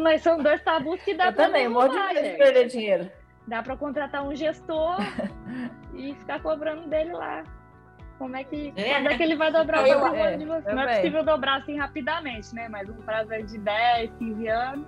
[0.00, 3.10] Mas são dois tabus que dá eu pra também, um monte de perder dinheiro.
[3.46, 4.96] Dá para contratar um gestor
[5.94, 7.44] e ficar cobrando dele lá.
[8.22, 8.94] Como é que, é.
[8.94, 10.72] quando é que ele vai dobrar o patrimônio é, de você?
[10.72, 12.68] Não é possível dobrar assim rapidamente, né?
[12.68, 14.86] Mas um prazo de 10, 15 anos,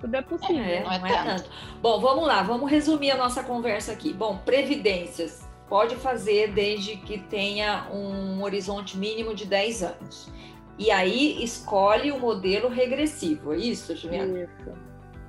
[0.00, 0.64] tudo é possível.
[0.64, 1.50] É, não é, não é tanto.
[1.80, 4.12] Bom, vamos lá, vamos resumir a nossa conversa aqui.
[4.12, 10.32] Bom, previdências pode fazer desde que tenha um horizonte mínimo de 10 anos.
[10.76, 14.40] E aí escolhe o modelo regressivo, é isso, Juliana?
[14.40, 14.86] Isso.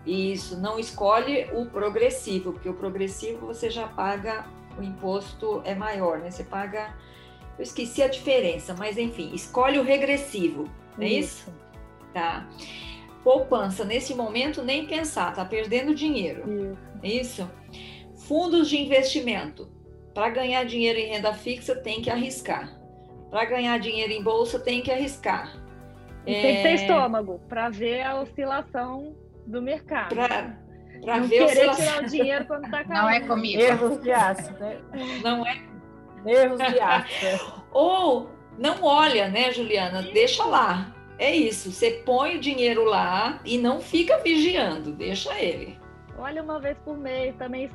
[0.08, 4.46] Isso, não escolhe o progressivo, porque o progressivo você já paga,
[4.78, 6.32] o imposto é maior, né?
[6.32, 6.96] Você paga.
[7.58, 11.50] Eu esqueci a diferença, mas enfim, escolhe o regressivo, não é isso?
[11.50, 11.54] isso?
[12.14, 12.48] Tá.
[13.24, 16.44] Poupança, nesse momento, nem pensar, tá perdendo dinheiro.
[16.50, 16.78] Isso.
[17.04, 17.52] É isso?
[18.28, 19.70] Fundos de investimento
[20.14, 22.76] para ganhar dinheiro em renda fixa, tem que arriscar.
[23.30, 25.56] Para ganhar dinheiro em bolsa, tem que arriscar.
[26.26, 26.42] E é...
[26.42, 29.16] tem que ter estômago para ver a oscilação
[29.46, 30.16] do mercado.
[30.16, 31.86] Para ver querer oscilação.
[31.86, 33.02] tirar o dinheiro quando está caindo.
[33.02, 33.62] Não é comigo.
[33.62, 34.54] Erros de aço.
[34.54, 34.80] Né?
[35.24, 35.77] Não é.
[36.26, 37.64] Erros de aço.
[37.72, 40.02] Ou não olha, né, Juliana?
[40.02, 40.94] Deixa lá.
[41.20, 41.72] É isso.
[41.72, 44.92] Você põe o dinheiro lá e não fica vigiando.
[44.92, 45.80] Deixa ele.
[46.18, 47.70] Olha uma vez por mês também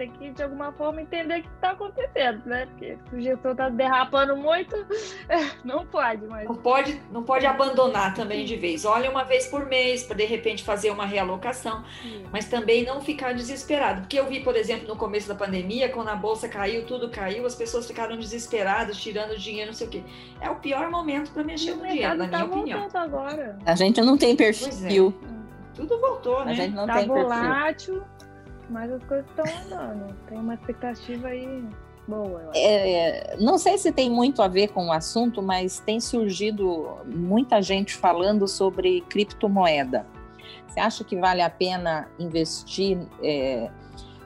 [0.00, 2.64] tem que, de alguma forma, entender o que está acontecendo, né?
[2.64, 4.74] Porque se o gestor está derrapando muito,
[5.62, 6.48] não pode mais.
[6.48, 8.86] Não pode, não pode abandonar também de vez.
[8.86, 12.24] Olha uma vez por mês para, de repente, fazer uma realocação, Sim.
[12.32, 14.00] mas também não ficar desesperado.
[14.00, 17.44] Porque eu vi, por exemplo, no começo da pandemia, quando a bolsa caiu, tudo caiu,
[17.44, 20.02] as pessoas ficaram desesperadas, tirando dinheiro, não sei o quê.
[20.40, 22.88] É o pior momento para mexer no dinheiro, na tá minha opinião.
[22.94, 23.58] Agora.
[23.66, 25.12] A gente não tem perfil.
[25.22, 25.74] É.
[25.74, 26.52] Tudo voltou, né?
[26.52, 28.00] A gente não tá tem volátil.
[28.00, 28.29] perfil
[28.70, 30.14] mas as coisas estão andando.
[30.28, 31.64] Tem uma expectativa aí
[32.06, 32.50] boa.
[32.54, 37.62] É, não sei se tem muito a ver com o assunto, mas tem surgido muita
[37.62, 40.06] gente falando sobre criptomoeda.
[40.66, 42.98] Você acha que vale a pena investir?
[43.22, 43.68] É,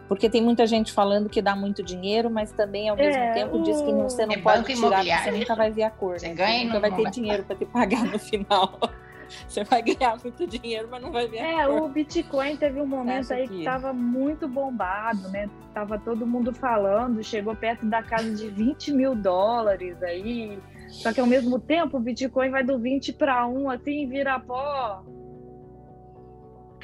[0.08, 3.56] porque tem muita gente falando que dá muito dinheiro, mas também ao mesmo é, tempo
[3.56, 3.62] o...
[3.62, 6.18] diz que você não é pode tirar, você nunca vai ver a cor.
[6.18, 6.34] Você, né?
[6.34, 8.78] ganha nunca vai ter dinheiro para te pagar no final.
[9.48, 11.38] Você vai ganhar muito dinheiro, mas não vai ver.
[11.38, 15.48] É, o Bitcoin teve um momento aí que estava muito bombado, né?
[15.72, 20.58] Tava todo mundo falando, chegou perto da casa de 20 mil dólares aí.
[20.88, 25.02] Só que ao mesmo tempo o Bitcoin vai do 20 para 1, assim, vira pó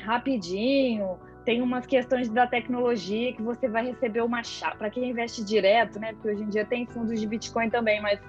[0.00, 1.18] rapidinho.
[1.44, 4.76] Tem umas questões da tecnologia que você vai receber uma chave.
[4.76, 6.12] Para quem investe direto, né?
[6.12, 8.20] Porque hoje em dia tem fundos de Bitcoin também, mas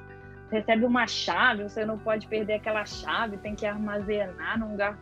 [0.52, 4.98] recebe uma chave, você não pode perder aquela chave, tem que armazenar num lugar,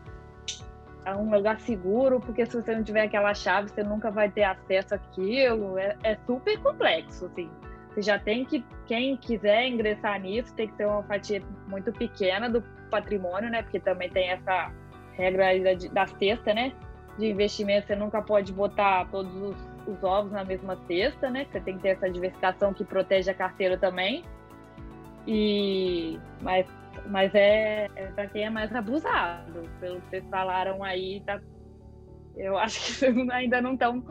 [1.17, 4.93] um lugar seguro, porque se você não tiver aquela chave, você nunca vai ter acesso
[4.93, 5.77] àquilo.
[5.77, 7.49] É, é super complexo, assim.
[7.89, 12.47] Você já tem que, quem quiser ingressar nisso, tem que ter uma fatia muito pequena
[12.47, 13.63] do patrimônio, né?
[13.63, 14.71] Porque também tem essa
[15.13, 16.71] regra da, da cesta, né?
[17.17, 19.57] De investimento, você nunca pode botar todos os,
[19.87, 21.47] os ovos na mesma cesta, né?
[21.51, 24.23] Você tem que ter essa diversificação que protege a carteira também.
[25.27, 26.65] E, mas,
[27.07, 29.69] mas é, é para quem é mais abusado.
[29.79, 31.39] Pelo que vocês falaram aí, tá,
[32.35, 34.03] eu acho que ainda não estão.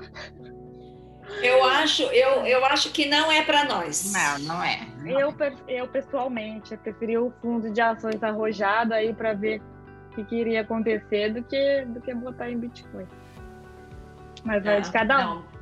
[1.42, 4.12] Eu acho, eu, eu acho que não é para nós.
[4.12, 4.86] Não, não é.
[4.98, 5.20] Não.
[5.20, 5.34] Eu,
[5.66, 10.36] eu pessoalmente eu preferi o fundo de ações arrojado aí para ver o que, que
[10.36, 13.06] iria acontecer do que do que botar em Bitcoin.
[14.44, 15.34] Mas vai de cada um.
[15.34, 15.57] Não.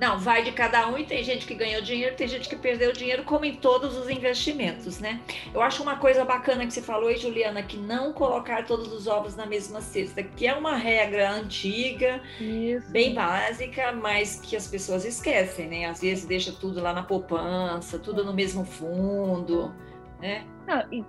[0.00, 2.92] Não, vai de cada um e tem gente que ganhou dinheiro, tem gente que perdeu
[2.92, 5.20] dinheiro, como em todos os investimentos, né?
[5.54, 9.06] Eu acho uma coisa bacana que você falou aí, Juliana, que não colocar todos os
[9.06, 12.90] ovos na mesma cesta, que é uma regra antiga, Isso.
[12.90, 15.84] bem básica, mas que as pessoas esquecem, né?
[15.86, 19.72] Às vezes deixa tudo lá na poupança, tudo no mesmo fundo,
[20.20, 20.44] né?
[20.66, 21.04] Não, e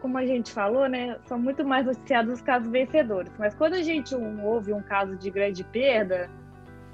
[0.00, 3.32] como a gente falou, né, são muito mais noticiados os casos vencedores.
[3.38, 6.30] Mas quando a gente ouve um caso de grande perda,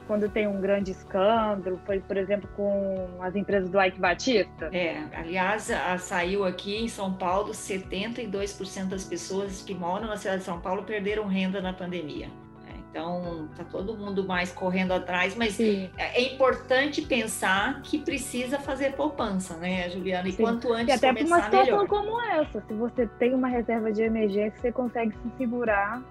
[0.07, 4.71] quando tem um grande escândalo, foi, por exemplo, com as empresas do Ike Batista?
[4.73, 10.39] É, aliás, a, saiu aqui em São Paulo, 72% das pessoas que moram na cidade
[10.39, 12.29] de São Paulo perderam renda na pandemia.
[12.65, 12.75] Né?
[12.91, 15.91] Então, tá todo mundo mais correndo atrás, mas Sim.
[15.97, 20.29] é, é importante pensar que precisa fazer poupança, né, Juliana?
[20.29, 20.43] E Sim.
[20.43, 21.89] quanto antes e até para uma situação melhor.
[21.89, 26.03] como essa, se você tem uma reserva de emergência, você consegue se segurar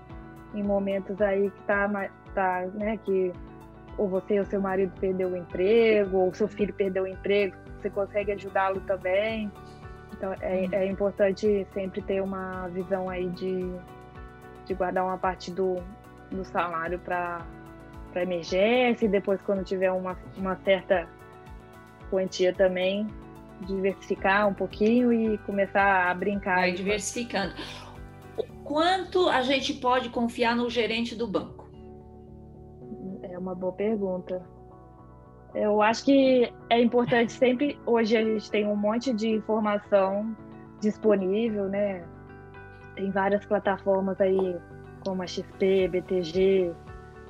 [0.53, 1.89] em momentos aí que tá,
[2.35, 3.31] tá né, que
[3.97, 7.89] ou você ou seu marido perdeu o emprego, ou seu filho perdeu o emprego, você
[7.89, 9.51] consegue ajudá-lo também.
[10.13, 13.61] Então é, é importante sempre ter uma visão aí de,
[14.65, 15.75] de guardar uma parte do,
[16.31, 17.45] do salário para
[18.15, 21.07] emergência e depois quando tiver uma, uma certa
[22.09, 23.07] quantia também
[23.61, 26.55] diversificar um pouquinho e começar a brincar.
[26.55, 27.53] Vai diversificando.
[28.37, 31.62] O quanto a gente pode confiar no gerente do banco?
[33.43, 34.41] Uma boa pergunta.
[35.53, 37.77] Eu acho que é importante sempre.
[37.85, 40.33] Hoje a gente tem um monte de informação
[40.79, 42.05] disponível, né?
[42.95, 44.55] Tem várias plataformas aí
[45.05, 46.73] como a XP, BTG,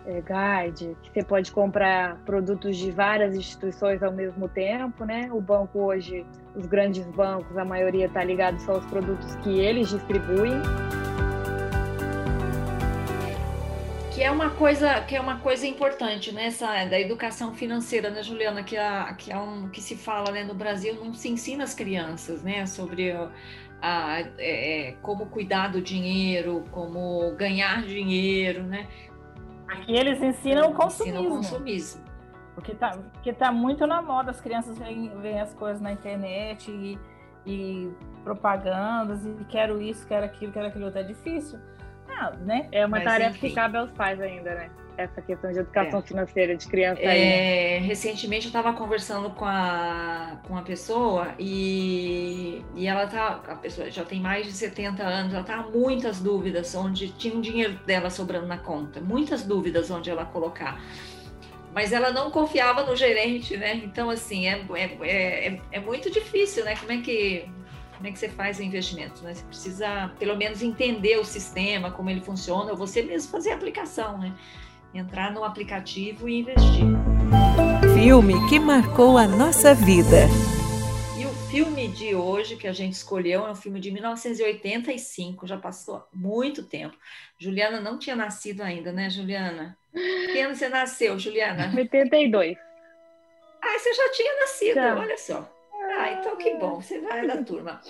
[0.06, 5.30] é, Guide, que você pode comprar produtos de várias instituições ao mesmo tempo, né?
[5.32, 6.24] O banco hoje,
[6.56, 10.62] os grandes bancos, a maioria está ligado só aos produtos que eles distribuem.
[14.14, 16.46] Que é uma coisa, que é uma coisa importante, né?
[16.46, 18.64] Essa, da educação financeira, né, Juliana?
[18.64, 21.74] Que, é, que é um que se fala né, no Brasil, não se ensina as
[21.74, 22.66] crianças, né?
[22.68, 23.12] Sobre
[23.82, 28.88] a, é, é, como cuidar do dinheiro, como ganhar dinheiro, né?
[29.68, 31.20] Aqui eles ensinam o consumismo.
[31.20, 32.04] Ensinam consumismo.
[32.54, 36.70] Porque tá, porque tá muito na moda, as crianças veem, veem as coisas na internet
[36.70, 37.00] e,
[37.48, 37.92] e
[38.24, 41.00] propagandas, e quero isso, quero aquilo, quero aquilo outro.
[41.00, 41.60] É difícil.
[42.10, 42.68] Ah, né?
[42.72, 43.50] É uma Mas, tarefa enfim.
[43.50, 44.70] que cabe aos pais ainda, né?
[44.98, 46.02] essa questão de educação é.
[46.02, 52.88] financeira de criança é, recentemente eu estava conversando com a, com uma pessoa e, e
[52.88, 57.10] ela tá a pessoa já tem mais de 70 anos ela tá muitas dúvidas onde
[57.10, 60.80] tinha um dinheiro dela sobrando na conta muitas dúvidas onde ela colocar
[61.74, 66.64] mas ela não confiava no gerente né então assim é, é, é, é muito difícil
[66.64, 67.50] né como é que
[68.04, 69.34] como é que você faz o investimento, né?
[69.34, 73.56] Você precisa, pelo menos, entender o sistema, como ele funciona, ou você mesmo fazer a
[73.56, 74.36] aplicação, né?
[74.94, 76.84] entrar no aplicativo e investir.
[77.94, 80.28] Filme que marcou a nossa vida.
[81.18, 85.58] E o filme de hoje que a gente escolheu é um filme de 1985, já
[85.58, 86.98] passou muito tempo.
[87.40, 89.78] Juliana não tinha nascido ainda, né, Juliana?
[89.94, 91.72] Que ano você nasceu, Juliana?
[91.74, 92.58] 82.
[93.62, 95.00] Ah, você já tinha nascido, já.
[95.00, 95.53] olha só.
[95.96, 97.82] Ah, então que bom, você vai da turma.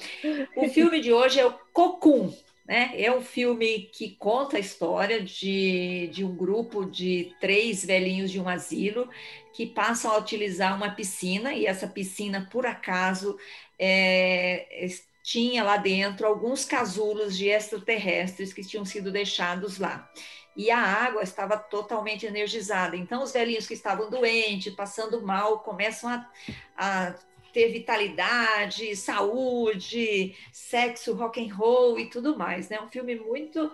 [0.56, 2.34] O filme de hoje é o Cocum,
[2.66, 2.94] né?
[2.96, 8.40] É um filme que conta a história de, de um grupo de três velhinhos de
[8.40, 9.10] um asilo
[9.54, 13.38] que passam a utilizar uma piscina, e essa piscina, por acaso,
[13.78, 14.88] é,
[15.22, 20.10] tinha lá dentro alguns casulos de extraterrestres que tinham sido deixados lá.
[20.56, 22.96] E a água estava totalmente energizada.
[22.96, 26.30] Então, os velhinhos que estavam doentes, passando mal, começam a,
[26.78, 27.16] a
[27.54, 32.82] ter vitalidade, saúde, sexo, rock and roll e tudo mais, né?
[32.82, 33.72] Um filme muito,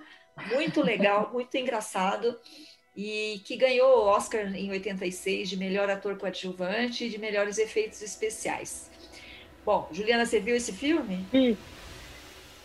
[0.53, 2.37] muito legal, muito engraçado
[2.95, 8.01] e que ganhou o Oscar em 86 de melhor ator coadjuvante e de melhores efeitos
[8.01, 8.91] especiais.
[9.65, 11.25] Bom, Juliana, você viu esse filme?
[11.31, 11.57] Vi.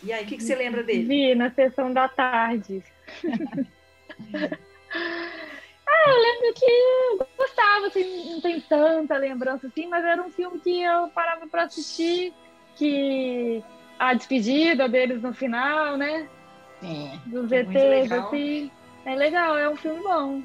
[0.02, 1.04] E aí, o que, que você lembra dele?
[1.04, 2.82] Vi na sessão da tarde.
[6.06, 10.30] Ah, eu lembro que eu gostava, assim, não tem tanta lembrança assim, mas era um
[10.30, 12.32] filme que eu parava para assistir,
[12.76, 13.62] que
[13.98, 16.28] a despedida deles no final, né?
[16.80, 17.20] Sim.
[17.26, 18.70] Dos ETs, assim.
[19.06, 20.42] É legal, é um filme bom.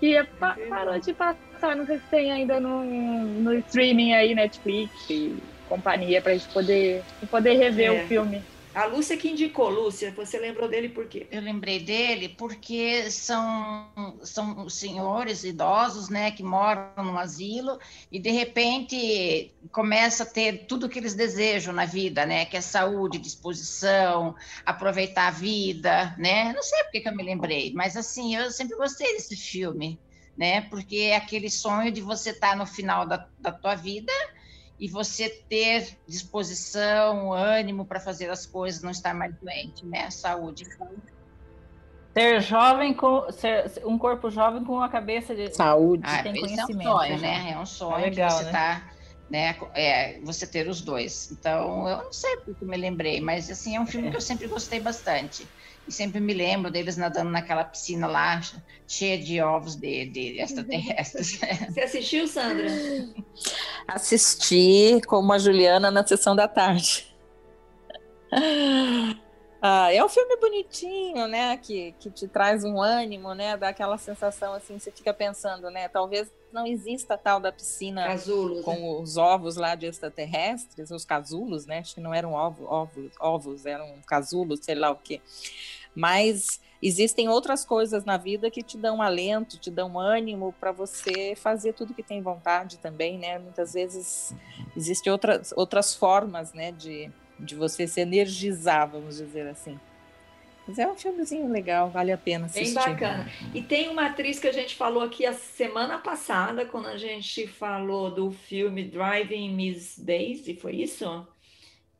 [0.00, 4.34] Que é pa parou de passar, não sei se tem ainda no, no streaming aí,
[4.34, 5.36] Netflix e
[5.68, 8.04] companhia, pra gente poder, poder rever é.
[8.04, 8.44] o filme.
[8.74, 11.26] A Lúcia que indicou, Lúcia, você lembrou dele por quê?
[11.30, 17.78] Eu lembrei dele porque são, são senhores idosos, né, que moram no asilo
[18.10, 22.56] e de repente começa a ter tudo o que eles desejam na vida, né, que
[22.56, 26.52] é saúde, disposição, aproveitar a vida, né?
[26.54, 30.00] Não sei por que eu me lembrei, mas assim, eu sempre gostei desse filme,
[30.36, 30.62] né?
[30.62, 34.12] Porque é aquele sonho de você estar no final da, da tua vida
[34.82, 40.10] e você ter disposição, ânimo para fazer as coisas, não estar mais doente, né?
[40.10, 40.66] Saúde.
[42.12, 46.88] Ser jovem com ser, um corpo jovem com a cabeça de saúde, ah, tem conhecimento.
[46.88, 47.50] É um sonho, né?
[47.52, 48.50] É um sonho é legal, você né?
[48.50, 48.92] tá,
[49.30, 49.56] né?
[49.72, 51.30] É, você ter os dois.
[51.30, 54.10] Então, eu não sei porque me lembrei, mas assim é um filme é.
[54.10, 55.46] que eu sempre gostei bastante.
[55.86, 58.40] E sempre me lembro deles nadando naquela piscina lá,
[58.86, 61.40] cheia de ovos de, de extraterrestres.
[61.70, 62.68] Você assistiu, Sandra?
[63.88, 67.12] Assisti como a Juliana na sessão da tarde.
[69.64, 71.56] Ah, é um filme bonitinho, né?
[71.56, 73.56] Que, que te traz um ânimo, né?
[73.56, 75.86] Dá aquela sensação assim, você fica pensando, né?
[75.86, 79.00] Talvez não exista tal da piscina casulos, com né?
[79.00, 81.78] os ovos lá de extraterrestres, os casulos, né?
[81.78, 85.20] Acho que não eram ovos, ovos, ovos eram casulos, sei lá o quê.
[85.94, 91.34] Mas existem outras coisas na vida que te dão alento, te dão ânimo para você
[91.36, 93.38] fazer tudo que tem vontade também, né?
[93.38, 94.34] Muitas vezes
[94.76, 99.78] existem outras, outras formas, né, de, de você se energizar, vamos dizer assim.
[100.66, 102.74] Mas é um filmezinho legal, vale a pena assistir.
[102.74, 103.30] Bem bacana.
[103.52, 107.46] E tem uma atriz que a gente falou aqui a semana passada, quando a gente
[107.46, 111.26] falou do filme Driving Miss Daisy, foi isso?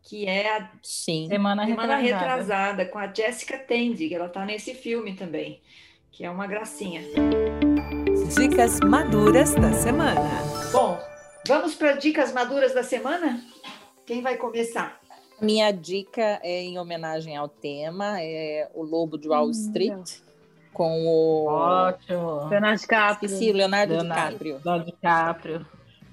[0.03, 1.29] que é a Sim.
[1.29, 2.27] Semana, Semana retrasada.
[2.27, 2.87] retrasada.
[2.87, 5.61] com a Jessica Tandy, ela está nesse filme também,
[6.11, 7.03] que é uma gracinha.
[8.37, 10.21] Dicas maduras da semana.
[10.73, 10.99] Bom,
[11.47, 13.41] vamos para dicas maduras da semana?
[14.05, 15.01] Quem vai começar?
[15.43, 19.93] Minha dica é em homenagem ao tema, é o Lobo de Wall hum, Street.
[19.93, 20.33] Hum,
[20.73, 21.47] com o.
[21.47, 22.49] Ótimo.
[22.49, 23.27] Leonardo DiCaprio.
[23.27, 24.61] Esqueci, Leonardo, Leonardo DiCaprio.
[24.65, 25.67] Leonardo DiCaprio.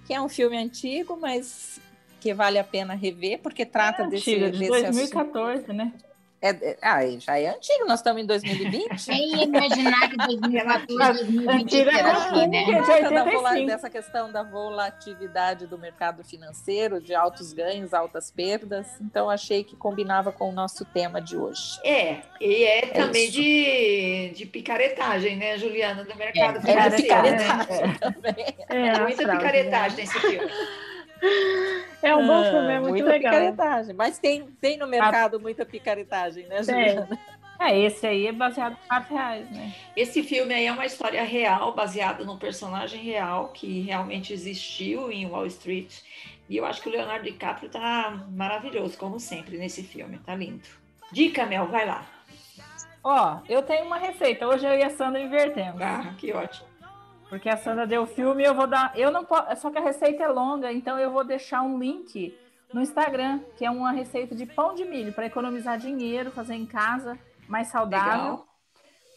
[0.06, 1.80] Que é um filme antigo, mas
[2.20, 5.74] que vale a pena rever, porque trata é desse, antiga, de desse 2014, assunto.
[5.74, 5.94] né?
[6.42, 9.06] É, é, ah, já é antigo, nós estamos em 2020.
[9.06, 12.66] Quem ia imaginar que 2014, 2020 era assim, né?
[13.10, 18.88] Da dessa questão da volatilidade do mercado financeiro, de altos ganhos, altas perdas.
[19.02, 21.80] Então, achei que combinava com o nosso tema de hoje.
[21.84, 26.96] É, e é, é também de, de picaretagem, né, Juliana, do mercado é, financeiro.
[26.96, 27.98] É picaretagem né?
[28.00, 28.56] também.
[28.70, 30.52] É, Muita picaretagem nesse filme.
[32.02, 33.34] É um bom filme, é muito muita legal.
[33.34, 33.94] picaretagem.
[33.94, 35.40] Mas tem, tem no mercado a...
[35.40, 37.20] muita picaretagem, né, Juliana?
[37.60, 39.76] É, esse aí é baseado em fatos reais, né?
[39.94, 45.26] Esse filme aí é uma história real, baseada num personagem real que realmente existiu em
[45.26, 45.94] Wall Street.
[46.48, 50.18] E eu acho que o Leonardo DiCaprio tá maravilhoso, como sempre, nesse filme.
[50.20, 50.64] Tá lindo.
[51.12, 52.06] Dica, Mel, vai lá.
[53.04, 54.48] Ó, eu tenho uma receita.
[54.48, 55.82] Hoje eu e a Sandra invertemos.
[55.82, 56.69] Ah, que ótimo.
[57.30, 58.92] Porque a Sandra deu o filme, eu vou dar.
[58.98, 59.62] Eu não posso.
[59.62, 62.36] Só que a receita é longa, então eu vou deixar um link
[62.74, 66.66] no Instagram, que é uma receita de pão de milho para economizar dinheiro, fazer em
[66.66, 67.18] casa,
[67.48, 68.32] mais saudável.
[68.32, 68.46] Legal.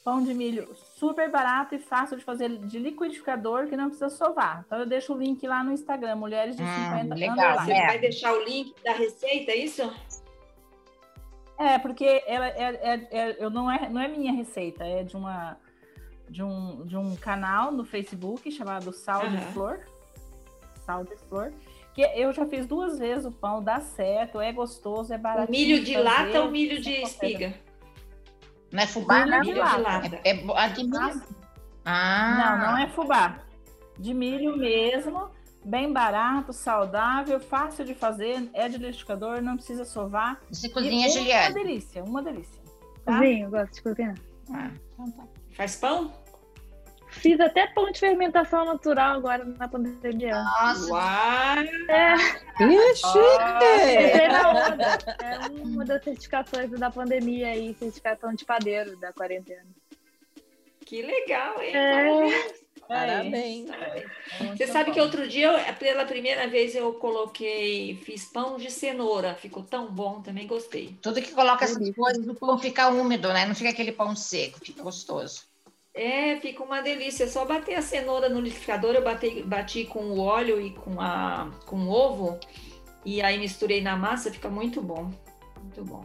[0.04, 4.64] Pão de milho super barato e fácil de fazer de liquidificador que não precisa sovar.
[4.66, 7.60] Então eu deixo o link lá no Instagram, Mulheres de hum, 50 Legal.
[7.60, 7.86] Você é.
[7.86, 9.92] vai deixar o link da receita, é isso?
[11.56, 15.16] É, porque ela é, é, é, eu não é, não é minha receita, é de
[15.16, 15.56] uma
[16.32, 19.52] de um, de um canal no Facebook chamado Sal de uhum.
[19.52, 19.80] Flor.
[20.86, 21.52] Sal de Flor.
[21.92, 25.52] Que eu já fiz duas vezes o pão, dá certo, é gostoso, é barato.
[25.52, 27.54] Milho de lata ou milho de espiga?
[28.72, 30.20] Não é fubá, milho, milho de lata.
[30.24, 31.22] É, é, de milho.
[31.84, 32.58] Ah.
[32.58, 33.40] Não, não é fubá.
[33.98, 35.28] De milho mesmo,
[35.62, 40.40] bem barato, saudável, fácil de fazer, é de liquidificador, não precisa sovar.
[40.50, 41.50] Você cozinha, Juliana?
[41.50, 42.62] Uma delícia, uma delícia.
[43.04, 43.18] Tá?
[43.18, 44.14] Cozinho, gosto de cozinhar.
[44.50, 45.24] Ah, então tá.
[45.54, 46.21] Faz pão?
[47.22, 50.34] Fiz até pão de fermentação natural agora na pandemia.
[50.34, 50.90] Nossa!
[50.90, 51.58] Uau!
[51.88, 52.14] É.
[52.90, 53.18] Ixi!
[55.22, 59.68] É uma das certificações da pandemia aí, certificação de padeiro da quarentena.
[60.84, 61.76] Que legal, hein?
[61.76, 62.62] É.
[62.88, 63.70] Parabéns.
[63.70, 64.04] É.
[64.56, 69.36] Você sabe que outro dia, eu, pela primeira vez, eu coloquei, fiz pão de cenoura.
[69.36, 70.98] Ficou tão bom, também gostei.
[71.00, 73.46] Tudo que coloca essas coisas, o pão fica úmido, né?
[73.46, 75.51] Não fica aquele pão seco, fica gostoso.
[75.94, 77.24] É, fica uma delícia.
[77.24, 81.00] É só bater a cenoura no liquidificador, eu bati, bati com o óleo e com,
[81.00, 82.38] a, com o ovo,
[83.04, 85.10] e aí misturei na massa, fica muito bom.
[85.60, 86.04] Muito bom.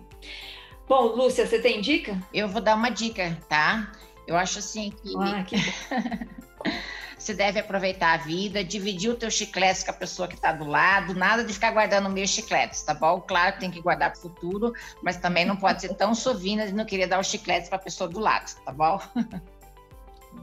[0.87, 2.17] Bom, Lúcia, você tem dica?
[2.33, 3.91] Eu vou dar uma dica, tá?
[4.25, 5.13] Eu acho assim que.
[5.17, 5.55] Ah, que...
[7.17, 10.65] você deve aproveitar a vida, dividir o teu chiclete com a pessoa que está do
[10.65, 13.21] lado, nada de ficar guardando meus chicletes, tá bom?
[13.21, 16.65] Claro que tem que guardar para o futuro, mas também não pode ser tão sovina
[16.65, 18.99] de não querer dar os chicletes para a pessoa do lado, tá bom?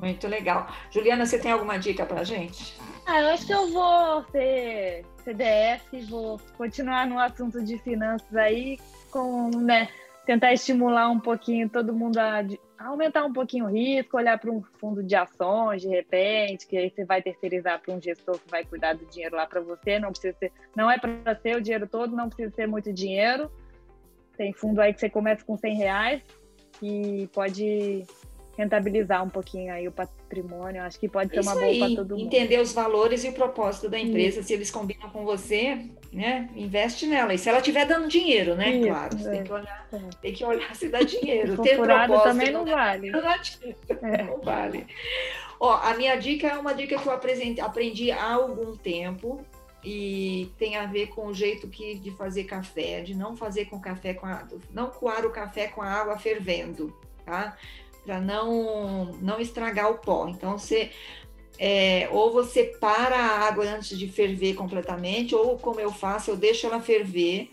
[0.01, 0.69] Muito legal.
[0.91, 2.79] Juliana, você tem alguma dica para gente?
[3.07, 8.79] Ah, eu acho que eu vou ser CDF, vou continuar no assunto de finanças aí,
[9.11, 9.89] com, né,
[10.25, 12.41] tentar estimular um pouquinho todo mundo a,
[12.79, 16.77] a aumentar um pouquinho o risco, olhar para um fundo de ações, de repente, que
[16.77, 19.99] aí você vai terceirizar para um gestor que vai cuidar do dinheiro lá para você,
[19.99, 23.51] não precisa ser, não é para ser o dinheiro todo, não precisa ser muito dinheiro.
[24.37, 26.23] Tem fundo aí que você começa com 100 reais
[26.83, 28.05] e pode
[28.57, 30.83] rentabilizar um pouquinho aí o patrimônio.
[30.83, 32.27] Acho que pode ser Isso uma boa para todo mundo.
[32.27, 34.49] Entender os valores e o propósito da empresa, Isso.
[34.49, 35.79] se eles combinam com você,
[36.13, 36.49] né?
[36.55, 37.35] Investe nela.
[37.35, 38.71] E se ela estiver dando dinheiro, né?
[38.77, 39.31] Isso, claro, é.
[39.31, 39.99] tem, que olhar, é.
[40.21, 41.63] tem que olhar se dá dinheiro.
[41.63, 43.11] Ter propósito também não, vale.
[43.11, 44.23] Não, é.
[44.23, 44.87] não vale.
[45.61, 49.45] Ó, a minha dica é uma dica que eu aprendi há algum tempo
[49.85, 53.79] e tem a ver com o jeito que de fazer café, de não fazer com
[53.79, 56.95] café com a, não coar o café com a água fervendo,
[57.25, 57.57] tá?
[58.05, 60.29] Para não não estragar o pó.
[60.29, 60.91] Então você
[61.59, 66.37] é, ou você para a água antes de ferver completamente, ou como eu faço, eu
[66.37, 67.51] deixo ela ferver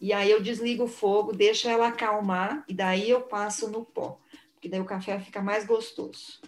[0.00, 4.18] e aí eu desligo o fogo, deixo ela acalmar e daí eu passo no pó,
[4.52, 6.40] porque daí o café fica mais gostoso.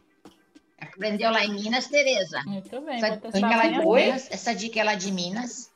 [0.78, 2.42] Aprendeu lá em Minas, Tereza?
[2.44, 3.02] Muito bem.
[3.02, 5.72] Essa, dica lá de Minas, essa dica é lá de Minas?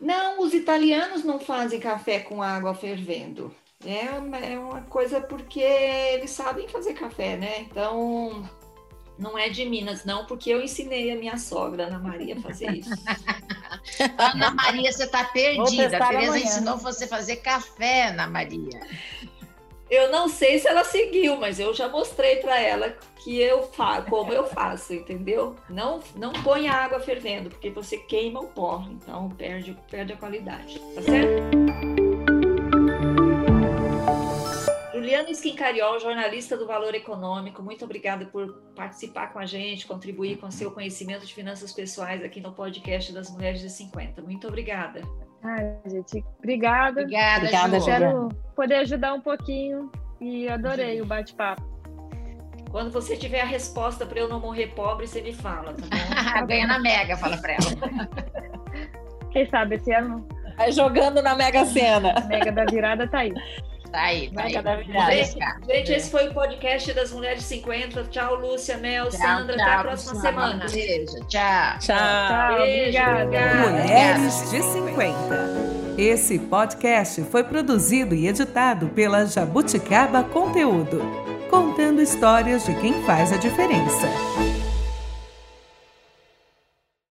[0.00, 3.54] Não, os italianos não fazem café com água fervendo.
[3.84, 7.60] É, é uma coisa porque eles sabem fazer café, né?
[7.60, 8.48] Então,
[9.18, 12.70] não é de Minas, não, porque eu ensinei a minha sogra, Ana Maria, a fazer
[12.72, 12.90] isso.
[14.18, 15.96] Ana Maria, você está perdida.
[15.96, 18.80] A Tereza ensinou você a fazer café, Ana Maria.
[19.90, 24.06] Eu não sei se ela seguiu, mas eu já mostrei para ela que eu faço,
[24.08, 25.54] como eu faço, entendeu?
[25.68, 30.16] Não, não põe a água fervendo, porque você queima o pó, então perde, perde a
[30.16, 31.91] qualidade, tá certo?
[35.02, 40.48] Juliana Esquincariol, jornalista do Valor Econômico, muito obrigada por participar com a gente, contribuir com
[40.48, 44.22] seu conhecimento de finanças pessoais aqui no podcast das Mulheres de 50.
[44.22, 45.02] Muito obrigada.
[45.42, 47.00] Ai, gente, obrigada.
[47.00, 47.86] Obrigada, obrigada Ju.
[47.86, 49.90] Quero poder ajudar um pouquinho
[50.20, 51.62] e adorei o bate-papo.
[52.70, 56.46] Quando você tiver a resposta para eu não morrer pobre, você me fala, tá bom?
[56.46, 58.08] Ganha na Mega, fala para ela.
[59.32, 60.24] Quem sabe esse ano.
[60.56, 62.12] Vai jogando na Mega Sena.
[62.16, 63.32] A Mega da virada tá aí.
[63.92, 64.54] Tá aí, tá aí.
[65.24, 65.38] Gente,
[65.68, 68.04] gente, esse foi o podcast das Mulheres 50.
[68.04, 69.54] Tchau, Lúcia, Mel, tchau, Sandra.
[69.54, 70.66] Tchau, Até a próxima semana.
[70.70, 71.12] Beijo.
[71.28, 71.78] Tchau.
[71.78, 71.78] Tchau.
[71.78, 73.70] tchau Beijo, obrigada.
[73.70, 75.92] Mulheres de 50.
[75.98, 81.02] Esse podcast foi produzido e editado pela Jabuticaba Conteúdo,
[81.50, 84.08] contando histórias de quem faz a diferença.